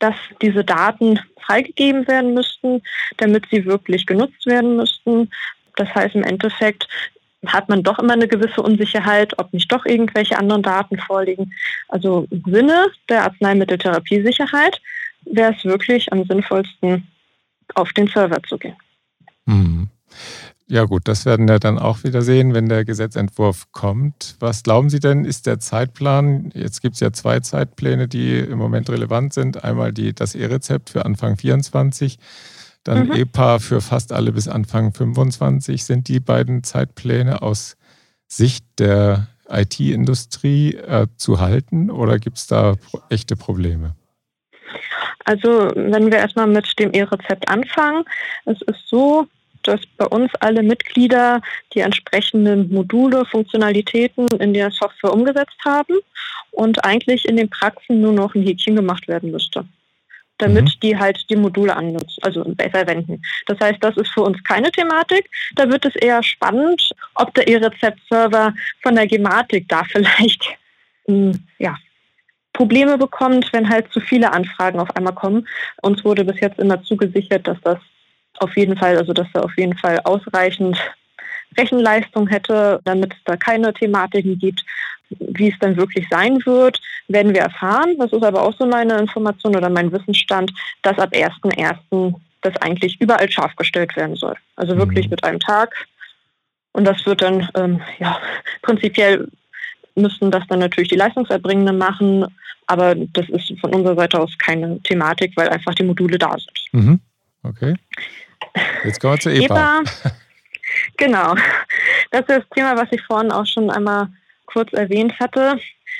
dass 0.00 0.16
diese 0.42 0.64
Daten 0.64 1.20
freigegeben 1.40 2.08
werden 2.08 2.34
müssten, 2.34 2.82
damit 3.18 3.46
sie 3.50 3.64
wirklich 3.64 4.06
genutzt 4.06 4.46
werden 4.46 4.76
müssten. 4.76 5.30
Das 5.76 5.94
heißt 5.94 6.14
im 6.14 6.24
Endeffekt 6.24 6.88
hat 7.46 7.68
man 7.68 7.82
doch 7.82 7.98
immer 7.98 8.12
eine 8.12 8.28
gewisse 8.28 8.60
Unsicherheit, 8.62 9.38
ob 9.38 9.52
nicht 9.52 9.72
doch 9.72 9.86
irgendwelche 9.86 10.36
anderen 10.38 10.62
Daten 10.62 10.98
vorliegen. 10.98 11.52
Also 11.88 12.26
im 12.30 12.42
Sinne 12.46 12.86
der 13.08 13.24
Arzneimitteltherapiesicherheit 13.24 14.80
wäre 15.24 15.54
es 15.54 15.64
wirklich 15.64 16.12
am 16.12 16.24
sinnvollsten, 16.24 17.06
auf 17.74 17.92
den 17.92 18.08
Server 18.08 18.42
zu 18.42 18.58
gehen. 18.58 18.76
Mhm. 19.46 19.88
Ja 20.70 20.84
gut, 20.84 21.08
das 21.08 21.26
werden 21.26 21.48
wir 21.48 21.58
dann 21.58 21.80
auch 21.80 22.04
wieder 22.04 22.22
sehen, 22.22 22.54
wenn 22.54 22.68
der 22.68 22.84
Gesetzentwurf 22.84 23.72
kommt. 23.72 24.36
Was 24.38 24.62
glauben 24.62 24.88
Sie 24.88 25.00
denn, 25.00 25.24
ist 25.24 25.46
der 25.46 25.58
Zeitplan? 25.58 26.52
Jetzt 26.54 26.80
gibt 26.80 26.94
es 26.94 27.00
ja 27.00 27.12
zwei 27.12 27.40
Zeitpläne, 27.40 28.06
die 28.06 28.38
im 28.38 28.58
Moment 28.58 28.88
relevant 28.88 29.34
sind. 29.34 29.64
Einmal 29.64 29.92
die, 29.92 30.14
das 30.14 30.36
E-Rezept 30.36 30.90
für 30.90 31.04
Anfang 31.04 31.36
24 31.36 32.20
dann 32.84 33.08
mhm. 33.08 33.16
EPA 33.16 33.58
für 33.58 33.80
fast 33.80 34.12
alle 34.12 34.30
bis 34.30 34.46
Anfang 34.46 34.94
25. 34.94 35.84
Sind 35.84 36.06
die 36.06 36.20
beiden 36.20 36.62
Zeitpläne 36.62 37.42
aus 37.42 37.76
Sicht 38.28 38.64
der 38.78 39.26
IT-Industrie 39.48 40.76
äh, 40.76 41.08
zu 41.16 41.40
halten 41.40 41.90
oder 41.90 42.20
gibt 42.20 42.38
es 42.38 42.46
da 42.46 42.76
echte 43.08 43.34
Probleme? 43.34 43.96
Also 45.24 45.72
wenn 45.74 46.12
wir 46.12 46.18
erstmal 46.18 46.46
mit 46.46 46.78
dem 46.78 46.92
E-Rezept 46.92 47.48
anfangen, 47.48 48.04
es 48.44 48.62
ist 48.62 48.86
so, 48.86 49.26
dass 49.62 49.80
bei 49.96 50.06
uns 50.06 50.30
alle 50.40 50.62
Mitglieder 50.62 51.40
die 51.74 51.80
entsprechenden 51.80 52.72
Module, 52.72 53.24
Funktionalitäten 53.24 54.26
in 54.38 54.54
der 54.54 54.70
Software 54.70 55.12
umgesetzt 55.12 55.58
haben 55.64 55.98
und 56.50 56.84
eigentlich 56.84 57.28
in 57.28 57.36
den 57.36 57.50
Praxen 57.50 58.00
nur 58.00 58.12
noch 58.12 58.34
ein 58.34 58.42
Häkchen 58.42 58.76
gemacht 58.76 59.08
werden 59.08 59.30
müsste 59.30 59.64
damit 60.40 60.64
mhm. 60.64 60.80
die 60.82 60.98
halt 60.98 61.24
die 61.28 61.36
Module 61.36 61.74
annutzen, 61.76 62.22
also 62.22 62.44
verwenden. 62.70 63.22
Das 63.46 63.60
heißt, 63.60 63.78
das 63.80 63.96
ist 63.96 64.10
für 64.12 64.22
uns 64.22 64.42
keine 64.44 64.70
Thematik. 64.72 65.28
Da 65.54 65.68
wird 65.68 65.84
es 65.84 65.94
eher 65.96 66.22
spannend, 66.22 66.90
ob 67.14 67.32
der 67.34 67.46
E-Rezept-Server 67.46 68.54
von 68.82 68.94
der 68.94 69.06
Gematik 69.06 69.68
da 69.68 69.84
vielleicht 69.88 70.44
hm, 71.06 71.32
ja, 71.58 71.76
Probleme 72.52 72.98
bekommt, 72.98 73.52
wenn 73.52 73.68
halt 73.68 73.92
zu 73.92 74.00
viele 74.00 74.32
Anfragen 74.32 74.80
auf 74.80 74.94
einmal 74.96 75.14
kommen. 75.14 75.46
Uns 75.82 76.04
wurde 76.04 76.24
bis 76.24 76.40
jetzt 76.40 76.58
immer 76.58 76.82
zugesichert, 76.82 77.46
dass 77.46 77.60
das 77.62 77.78
auf 78.40 78.56
jeden 78.56 78.76
Fall, 78.76 78.96
also 78.96 79.12
dass 79.12 79.28
da 79.32 79.40
auf 79.40 79.56
jeden 79.56 79.76
Fall 79.76 80.00
ausreichend 80.04 80.78
Rechenleistung 81.56 82.28
hätte, 82.28 82.80
damit 82.84 83.12
es 83.12 83.20
da 83.24 83.36
keine 83.36 83.72
Thematiken 83.72 84.38
gibt. 84.38 84.64
Wie 85.10 85.50
es 85.50 85.58
dann 85.58 85.76
wirklich 85.76 86.06
sein 86.08 86.38
wird, 86.46 86.80
werden 87.08 87.34
wir 87.34 87.40
erfahren. 87.40 87.96
Das 87.98 88.12
ist 88.12 88.22
aber 88.22 88.42
auch 88.42 88.56
so 88.56 88.66
meine 88.66 88.96
Information 88.98 89.56
oder 89.56 89.68
mein 89.68 89.90
Wissensstand, 89.90 90.52
dass 90.82 90.98
ab 90.98 91.12
1.1. 91.12 92.14
das 92.42 92.56
eigentlich 92.58 93.00
überall 93.00 93.30
scharf 93.30 93.54
gestellt 93.56 93.96
werden 93.96 94.14
soll. 94.14 94.36
Also 94.54 94.76
wirklich 94.76 95.06
mhm. 95.06 95.10
mit 95.10 95.24
einem 95.24 95.40
Tag. 95.40 95.74
Und 96.72 96.84
das 96.84 97.04
wird 97.06 97.22
dann, 97.22 97.48
ähm, 97.56 97.80
ja, 97.98 98.20
prinzipiell 98.62 99.28
müssten 99.96 100.30
das 100.30 100.46
dann 100.48 100.60
natürlich 100.60 100.90
die 100.90 100.96
Leistungserbringenden 100.96 101.76
machen, 101.76 102.26
aber 102.68 102.94
das 102.94 103.28
ist 103.28 103.52
von 103.60 103.74
unserer 103.74 103.96
Seite 103.96 104.20
aus 104.20 104.38
keine 104.38 104.80
Thematik, 104.82 105.32
weil 105.34 105.48
einfach 105.48 105.74
die 105.74 105.82
Module 105.82 106.18
da 106.18 106.36
sind. 106.38 106.84
Mhm. 106.84 107.00
Okay. 107.42 107.74
Jetzt 108.84 109.00
kommen 109.00 109.14
wir 109.14 109.20
zur 109.20 109.32
EPA. 109.32 109.80
EPA 109.80 110.10
genau. 110.96 111.34
Das 112.10 112.20
ist 112.20 112.28
das 112.28 112.44
Thema, 112.54 112.76
was 112.76 112.88
ich 112.90 113.02
vorhin 113.02 113.32
auch 113.32 113.46
schon 113.46 113.70
einmal 113.70 114.08
kurz 114.46 114.72
erwähnt 114.72 115.18
hatte. 115.20 115.58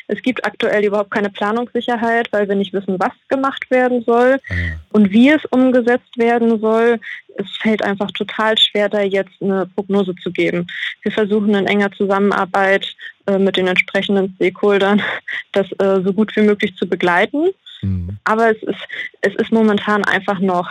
Es 0.09 0.21
gibt 0.23 0.45
aktuell 0.45 0.85
überhaupt 0.85 1.13
keine 1.13 1.31
Planungssicherheit, 1.31 2.33
weil 2.33 2.49
wir 2.49 2.57
nicht 2.57 2.73
wissen, 2.73 2.99
was 2.99 3.13
gemacht 3.29 3.71
werden 3.71 4.03
soll 4.05 4.41
ah, 4.49 4.55
und 4.91 5.13
wie 5.13 5.29
es 5.29 5.45
umgesetzt 5.51 6.17
werden 6.17 6.59
soll. 6.61 6.99
Es 7.37 7.47
fällt 7.59 7.85
einfach 7.85 8.11
total 8.11 8.59
schwer, 8.59 8.89
da 8.89 9.03
jetzt 9.03 9.41
eine 9.41 9.67
Prognose 9.67 10.15
zu 10.17 10.33
geben. 10.33 10.67
Wir 11.03 11.13
versuchen 11.13 11.55
in 11.55 11.67
enger 11.67 11.93
Zusammenarbeit 11.93 12.97
äh, 13.27 13.39
mit 13.39 13.57
den 13.57 13.69
entsprechenden 13.69 14.35
Stakeholdern 14.35 15.01
das 15.53 15.71
äh, 15.79 16.03
so 16.03 16.13
gut 16.13 16.35
wie 16.35 16.43
möglich 16.43 16.75
zu 16.77 16.89
begleiten. 16.89 17.51
Mhm. 17.83 18.19
Aber 18.25 18.51
es 18.51 18.61
ist, 18.65 18.89
es 19.21 19.35
ist 19.37 19.53
momentan 19.53 20.05
einfach 20.05 20.41
noch 20.41 20.69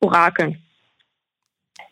Orakeln 0.00 0.64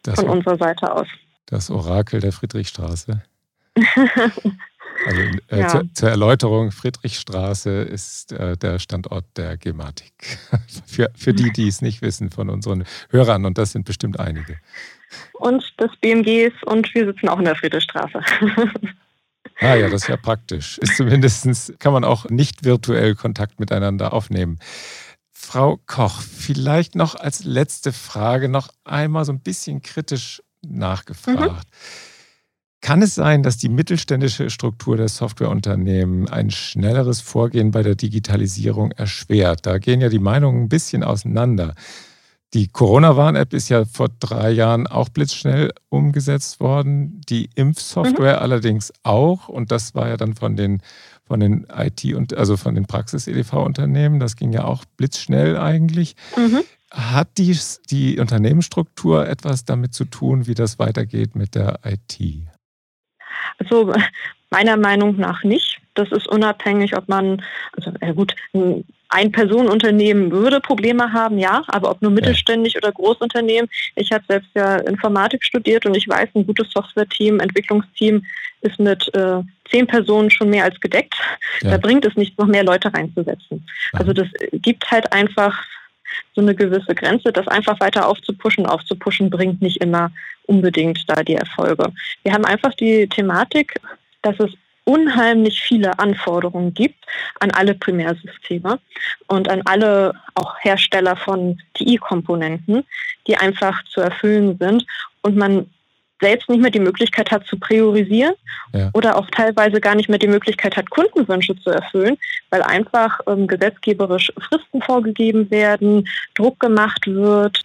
das 0.03 0.17
von 0.17 0.29
unserer 0.29 0.57
Seite 0.57 0.93
aus. 0.93 1.07
Das 1.47 1.71
Orakel 1.71 2.21
der 2.21 2.33
Friedrichstraße. 2.33 3.23
Also 5.07 5.21
äh, 5.49 5.61
ja. 5.61 5.69
zur, 5.69 5.95
zur, 5.95 6.09
Erläuterung, 6.11 6.71
Friedrichstraße 6.71 7.71
ist 7.83 8.33
äh, 8.33 8.57
der 8.57 8.79
Standort 8.79 9.25
der 9.37 9.57
Gematik. 9.57 10.38
für, 10.87 11.11
für 11.17 11.35
die, 11.35 11.51
die 11.51 11.69
es 11.69 11.83
nicht 11.83 12.03
wissen 12.03 12.31
von 12.31 12.49
unseren 12.51 12.85
Hörern, 13.11 13.45
und 13.45 13.59
das 13.59 13.73
sind 13.73 13.85
bestimmt 13.85 14.21
einige. 14.21 14.59
Und 15.35 15.65
das 15.79 15.91
BMGs 16.01 16.53
und 16.67 16.95
wir 16.95 17.07
sitzen 17.07 17.29
auch 17.29 17.38
in 17.38 17.45
der 17.45 17.57
Friedrichstraße. 17.57 18.21
ah 19.61 19.75
ja, 19.75 19.88
das 19.88 20.03
ist 20.03 20.09
ja 20.09 20.17
praktisch. 20.17 20.79
Ist 20.79 20.97
zumindest, 20.97 21.79
kann 21.81 21.93
man 21.93 22.05
auch 22.05 22.31
nicht 22.31 22.65
virtuell 22.65 23.15
Kontakt 23.15 23.61
miteinander 23.61 24.12
aufnehmen. 24.12 24.59
Frau 25.44 25.81
Koch, 25.87 26.22
vielleicht 26.22 26.94
noch 26.94 27.14
als 27.14 27.44
letzte 27.44 27.92
Frage 27.92 28.48
noch 28.48 28.68
einmal 28.85 29.24
so 29.24 29.33
ein 29.33 29.40
bisschen 29.40 29.83
kritisch 29.83 30.42
nachgefragt. 30.62 31.68
Mhm. 31.68 32.81
Kann 32.81 33.02
es 33.02 33.14
sein, 33.14 33.42
dass 33.42 33.59
die 33.59 33.68
mittelständische 33.68 34.50
Struktur 34.50 34.96
der 34.96 35.09
Softwareunternehmen 35.09 36.28
ein 36.28 36.50
schnelleres 36.50 37.20
Vorgehen 37.20 37.70
bei 37.70 37.83
der 37.83 37.96
Digitalisierung 37.96 38.92
erschwert? 38.92 39.66
Da 39.66 39.78
gehen 39.78 40.00
ja 40.00 40.09
die 40.09 40.18
Meinungen 40.18 40.64
ein 40.64 40.68
bisschen 40.68 41.05
auseinander. 41.05 41.74
Die 42.55 42.68
Corona-Warn-App 42.68 43.52
ist 43.52 43.68
ja 43.68 43.85
vor 43.85 44.09
drei 44.20 44.50
Jahren 44.50 44.87
auch 44.87 45.09
blitzschnell 45.09 45.72
umgesetzt 45.88 46.61
worden, 46.61 47.20
die 47.28 47.48
Impfsoftware 47.55 48.37
mhm. 48.37 48.42
allerdings 48.42 48.92
auch. 49.02 49.48
Und 49.48 49.70
das 49.72 49.94
war 49.94 50.09
ja 50.09 50.16
dann 50.16 50.35
von 50.35 50.57
den, 50.57 50.83
von 51.24 51.40
den 51.40 51.66
IT- 51.74 52.14
und 52.14 52.37
also 52.37 52.56
von 52.56 52.74
den 52.74 52.87
Praxis-EDV-Unternehmen. 52.87 54.20
Das 54.20 54.37
ging 54.37 54.52
ja 54.52 54.64
auch 54.64 54.85
blitzschnell 54.96 55.56
eigentlich. 55.56 56.16
Mhm. 56.37 56.61
Hat 56.90 57.38
die, 57.38 57.56
die 57.90 58.18
Unternehmensstruktur 58.18 59.26
etwas 59.26 59.64
damit 59.64 59.94
zu 59.94 60.04
tun, 60.04 60.46
wie 60.46 60.54
das 60.54 60.78
weitergeht 60.78 61.35
mit 61.35 61.54
der 61.54 61.80
IT? 61.85 62.18
Also 63.58 63.94
meiner 64.50 64.76
Meinung 64.76 65.16
nach 65.16 65.42
nicht. 65.42 65.80
Das 65.94 66.11
ist 66.11 66.28
unabhängig, 66.28 66.96
ob 66.96 67.08
man, 67.08 67.42
also 67.76 67.92
ja 68.00 68.12
gut, 68.12 68.35
ein 68.54 68.85
Ein-Personen-Unternehmen 69.12 70.31
würde 70.31 70.61
Probleme 70.61 71.12
haben, 71.12 71.38
ja, 71.38 71.62
aber 71.68 71.90
ob 71.90 72.01
nur 72.01 72.11
mittelständisch 72.11 72.77
oder 72.77 72.92
Großunternehmen. 72.92 73.68
Ich 73.94 74.11
habe 74.11 74.25
selbst 74.27 74.48
ja 74.55 74.77
Informatik 74.77 75.44
studiert 75.44 75.85
und 75.85 75.94
ich 75.94 76.09
weiß, 76.09 76.31
ein 76.35 76.46
gutes 76.46 76.70
Software-Team, 76.70 77.38
Entwicklungsteam 77.38 78.25
ist 78.62 78.79
mit 78.79 79.14
äh, 79.14 79.42
zehn 79.70 79.87
Personen 79.87 80.31
schon 80.31 80.48
mehr 80.48 80.64
als 80.64 80.81
gedeckt. 80.81 81.14
Ja. 81.61 81.72
Da 81.72 81.77
bringt 81.77 82.07
es 82.07 82.16
nicht, 82.16 82.38
noch 82.38 82.46
mehr 82.46 82.64
Leute 82.64 82.92
reinzusetzen. 82.92 83.66
Also 83.92 84.14
das 84.14 84.29
gibt 84.53 84.90
halt 84.90 85.12
einfach 85.12 85.62
so 86.35 86.40
eine 86.40 86.55
gewisse 86.55 86.94
Grenze. 86.94 87.33
Das 87.33 87.48
einfach 87.48 87.81
weiter 87.81 88.09
aufzupuschen, 88.09 88.64
aufzupuschen, 88.64 89.29
bringt 89.29 89.61
nicht 89.61 89.83
immer 89.83 90.11
unbedingt 90.46 91.05
da 91.07 91.22
die 91.22 91.35
Erfolge. 91.35 91.92
Wir 92.22 92.33
haben 92.33 92.44
einfach 92.44 92.75
die 92.75 93.07
Thematik, 93.09 93.75
dass 94.22 94.38
es 94.40 94.53
unheimlich 94.85 95.62
viele 95.62 95.99
Anforderungen 95.99 96.75
gibt 96.75 97.05
an 97.40 97.51
alle 97.53 97.75
Primärsysteme 97.75 98.79
und 99.29 99.49
an 99.49 99.62
alle 99.64 100.14
auch 100.35 100.59
Hersteller 100.61 101.16
von 101.16 101.61
TI-Komponenten, 101.75 102.85
die 103.27 103.37
einfach 103.37 103.85
zu 103.85 104.01
erfüllen 104.01 104.59
sind 104.59 104.85
und 105.23 105.37
man 105.37 105.71
selbst 106.21 106.49
nicht 106.49 106.62
mehr 106.62 106.71
die 106.71 106.79
Möglichkeit 106.79 107.31
hat 107.31 107.47
zu 107.47 107.59
priorisieren 107.59 108.35
ja. 108.73 108.90
oder 108.95 109.16
auch 109.16 109.29
teilweise 109.31 109.81
gar 109.81 109.95
nicht 109.95 110.09
mehr 110.09 110.21
die 110.21 110.29
Möglichkeit 110.29 110.77
hat, 110.77 110.88
Kundenwünsche 110.88 111.57
zu 111.57 111.71
erfüllen, 111.71 112.16
weil 112.51 112.62
einfach 112.62 113.21
ähm, 113.27 113.47
gesetzgeberisch 113.47 114.33
Fristen 114.38 114.81
vorgegeben 114.81 115.51
werden, 115.51 116.09
Druck 116.35 116.61
gemacht 116.61 117.07
wird. 117.07 117.62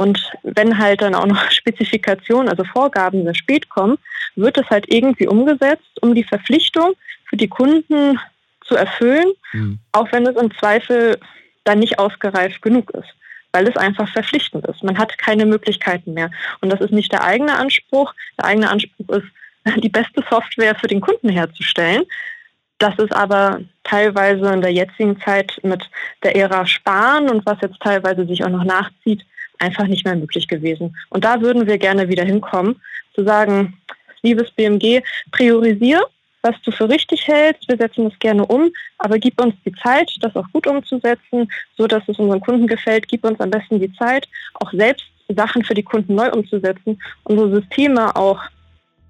Und 0.00 0.32
wenn 0.44 0.78
halt 0.78 1.02
dann 1.02 1.14
auch 1.14 1.26
noch 1.26 1.50
Spezifikationen, 1.50 2.48
also 2.48 2.64
Vorgaben 2.64 3.22
sehr 3.24 3.34
spät 3.34 3.68
kommen, 3.68 3.98
wird 4.34 4.56
es 4.56 4.66
halt 4.70 4.86
irgendwie 4.88 5.26
umgesetzt, 5.26 6.00
um 6.00 6.14
die 6.14 6.24
Verpflichtung 6.24 6.94
für 7.28 7.36
die 7.36 7.48
Kunden 7.48 8.18
zu 8.64 8.76
erfüllen, 8.76 9.30
mhm. 9.52 9.78
auch 9.92 10.10
wenn 10.10 10.26
es 10.26 10.36
im 10.36 10.56
Zweifel 10.56 11.18
dann 11.64 11.80
nicht 11.80 11.98
ausgereift 11.98 12.62
genug 12.62 12.90
ist 12.90 13.14
weil 13.52 13.66
es 13.66 13.76
einfach 13.76 14.08
verpflichtend 14.08 14.64
ist. 14.66 14.84
Man 14.84 14.96
hat 14.96 15.18
keine 15.18 15.44
Möglichkeiten 15.44 16.14
mehr. 16.14 16.30
Und 16.60 16.70
das 16.70 16.80
ist 16.80 16.92
nicht 16.92 17.10
der 17.10 17.24
eigene 17.24 17.56
Anspruch. 17.56 18.14
Der 18.38 18.44
eigene 18.44 18.70
Anspruch 18.70 19.08
ist, 19.08 19.26
die 19.82 19.88
beste 19.88 20.22
Software 20.30 20.76
für 20.76 20.86
den 20.86 21.00
Kunden 21.00 21.28
herzustellen. 21.28 22.04
Das 22.78 22.96
ist 22.98 23.12
aber 23.12 23.58
teilweise 23.82 24.52
in 24.52 24.60
der 24.60 24.72
jetzigen 24.72 25.20
Zeit 25.22 25.58
mit 25.64 25.82
der 26.22 26.36
Ära 26.36 26.64
Sparen 26.64 27.28
und 27.28 27.44
was 27.44 27.58
jetzt 27.60 27.80
teilweise 27.80 28.24
sich 28.24 28.44
auch 28.44 28.50
noch 28.50 28.62
nachzieht, 28.62 29.24
einfach 29.60 29.86
nicht 29.86 30.04
mehr 30.04 30.16
möglich 30.16 30.48
gewesen. 30.48 30.96
Und 31.10 31.24
da 31.24 31.40
würden 31.40 31.66
wir 31.66 31.78
gerne 31.78 32.08
wieder 32.08 32.24
hinkommen, 32.24 32.80
zu 33.14 33.24
sagen, 33.24 33.78
liebes 34.22 34.50
BMG, 34.50 35.02
priorisiere 35.30 36.06
was 36.42 36.54
du 36.62 36.70
für 36.70 36.88
richtig 36.88 37.26
hältst. 37.26 37.68
Wir 37.68 37.76
setzen 37.76 38.08
das 38.08 38.18
gerne 38.18 38.44
um, 38.46 38.70
aber 38.98 39.18
gib 39.18 39.40
uns 39.40 39.54
die 39.64 39.72
Zeit, 39.72 40.10
das 40.20 40.34
auch 40.36 40.46
gut 40.52 40.66
umzusetzen, 40.66 41.50
so 41.76 41.86
dass 41.86 42.02
es 42.08 42.18
unseren 42.18 42.40
Kunden 42.40 42.66
gefällt. 42.66 43.08
Gib 43.08 43.24
uns 43.24 43.40
am 43.40 43.50
besten 43.50 43.80
die 43.80 43.92
Zeit, 43.94 44.28
auch 44.54 44.72
selbst 44.72 45.04
Sachen 45.28 45.64
für 45.64 45.74
die 45.74 45.82
Kunden 45.82 46.14
neu 46.14 46.30
umzusetzen, 46.30 47.00
unsere 47.24 47.60
Systeme 47.60 48.14
auch 48.16 48.40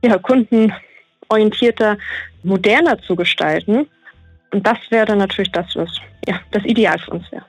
ja, 0.05 0.19
kundenorientierter, 0.19 1.99
moderner 2.43 3.01
zu 3.03 3.17
gestalten. 3.17 3.87
Und 4.53 4.67
das 4.67 4.79
wäre 4.91 5.07
dann 5.07 5.19
natürlich 5.19 5.53
das, 5.53 5.75
was 5.77 5.91
ja, 6.27 6.41
das 6.51 6.65
Ideal 6.65 6.99
für 6.99 7.13
uns 7.13 7.31
wäre. 7.31 7.45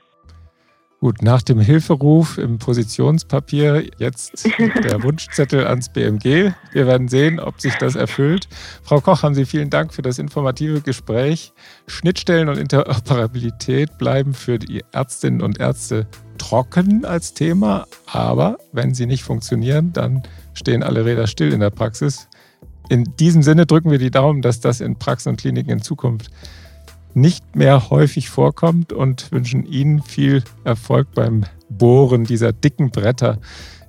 Gut, 1.02 1.20
nach 1.20 1.42
dem 1.42 1.58
Hilferuf 1.58 2.38
im 2.38 2.58
Positionspapier 2.58 3.90
jetzt 3.98 4.46
der 4.84 5.02
Wunschzettel 5.02 5.66
ans 5.66 5.88
BMG. 5.88 6.52
Wir 6.70 6.86
werden 6.86 7.08
sehen, 7.08 7.40
ob 7.40 7.60
sich 7.60 7.74
das 7.74 7.96
erfüllt. 7.96 8.46
Frau 8.84 9.00
Koch, 9.00 9.24
haben 9.24 9.34
Sie 9.34 9.44
vielen 9.44 9.68
Dank 9.68 9.92
für 9.92 10.02
das 10.02 10.20
informative 10.20 10.80
Gespräch. 10.80 11.54
Schnittstellen 11.88 12.48
und 12.48 12.56
Interoperabilität 12.56 13.98
bleiben 13.98 14.32
für 14.32 14.60
die 14.60 14.84
Ärztinnen 14.92 15.42
und 15.42 15.58
Ärzte 15.58 16.06
trocken 16.38 17.04
als 17.04 17.34
Thema, 17.34 17.88
aber 18.06 18.58
wenn 18.70 18.94
sie 18.94 19.06
nicht 19.06 19.24
funktionieren, 19.24 19.92
dann 19.92 20.22
stehen 20.54 20.84
alle 20.84 21.04
Räder 21.04 21.26
still 21.26 21.52
in 21.52 21.58
der 21.58 21.70
Praxis. 21.70 22.28
In 22.88 23.16
diesem 23.18 23.42
Sinne 23.42 23.66
drücken 23.66 23.90
wir 23.90 23.98
die 23.98 24.12
Daumen, 24.12 24.40
dass 24.40 24.60
das 24.60 24.80
in 24.80 24.96
Praxen 25.00 25.30
und 25.30 25.40
Kliniken 25.40 25.72
in 25.72 25.82
Zukunft 25.82 26.30
nicht 27.14 27.56
mehr 27.56 27.90
häufig 27.90 28.30
vorkommt 28.30 28.92
und 28.92 29.30
wünschen 29.32 29.64
Ihnen 29.64 30.02
viel 30.02 30.42
Erfolg 30.64 31.08
beim 31.14 31.44
Bohren 31.68 32.24
dieser 32.24 32.52
dicken 32.52 32.90
Bretter 32.90 33.38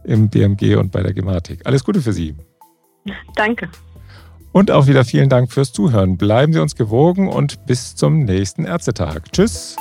im 0.03 0.29
BMG 0.29 0.75
und 0.75 0.91
bei 0.91 1.01
der 1.01 1.13
Gematik. 1.13 1.61
Alles 1.65 1.83
Gute 1.83 2.01
für 2.01 2.13
Sie. 2.13 2.35
Danke. 3.35 3.69
Und 4.51 4.69
auch 4.69 4.87
wieder 4.87 5.03
vielen 5.03 5.29
Dank 5.29 5.51
fürs 5.51 5.73
Zuhören. 5.73 6.17
Bleiben 6.17 6.53
Sie 6.53 6.59
uns 6.59 6.75
gewogen 6.75 7.27
und 7.27 7.65
bis 7.65 7.95
zum 7.95 8.19
nächsten 8.19 8.65
Ärztetag. 8.65 9.31
Tschüss. 9.31 9.75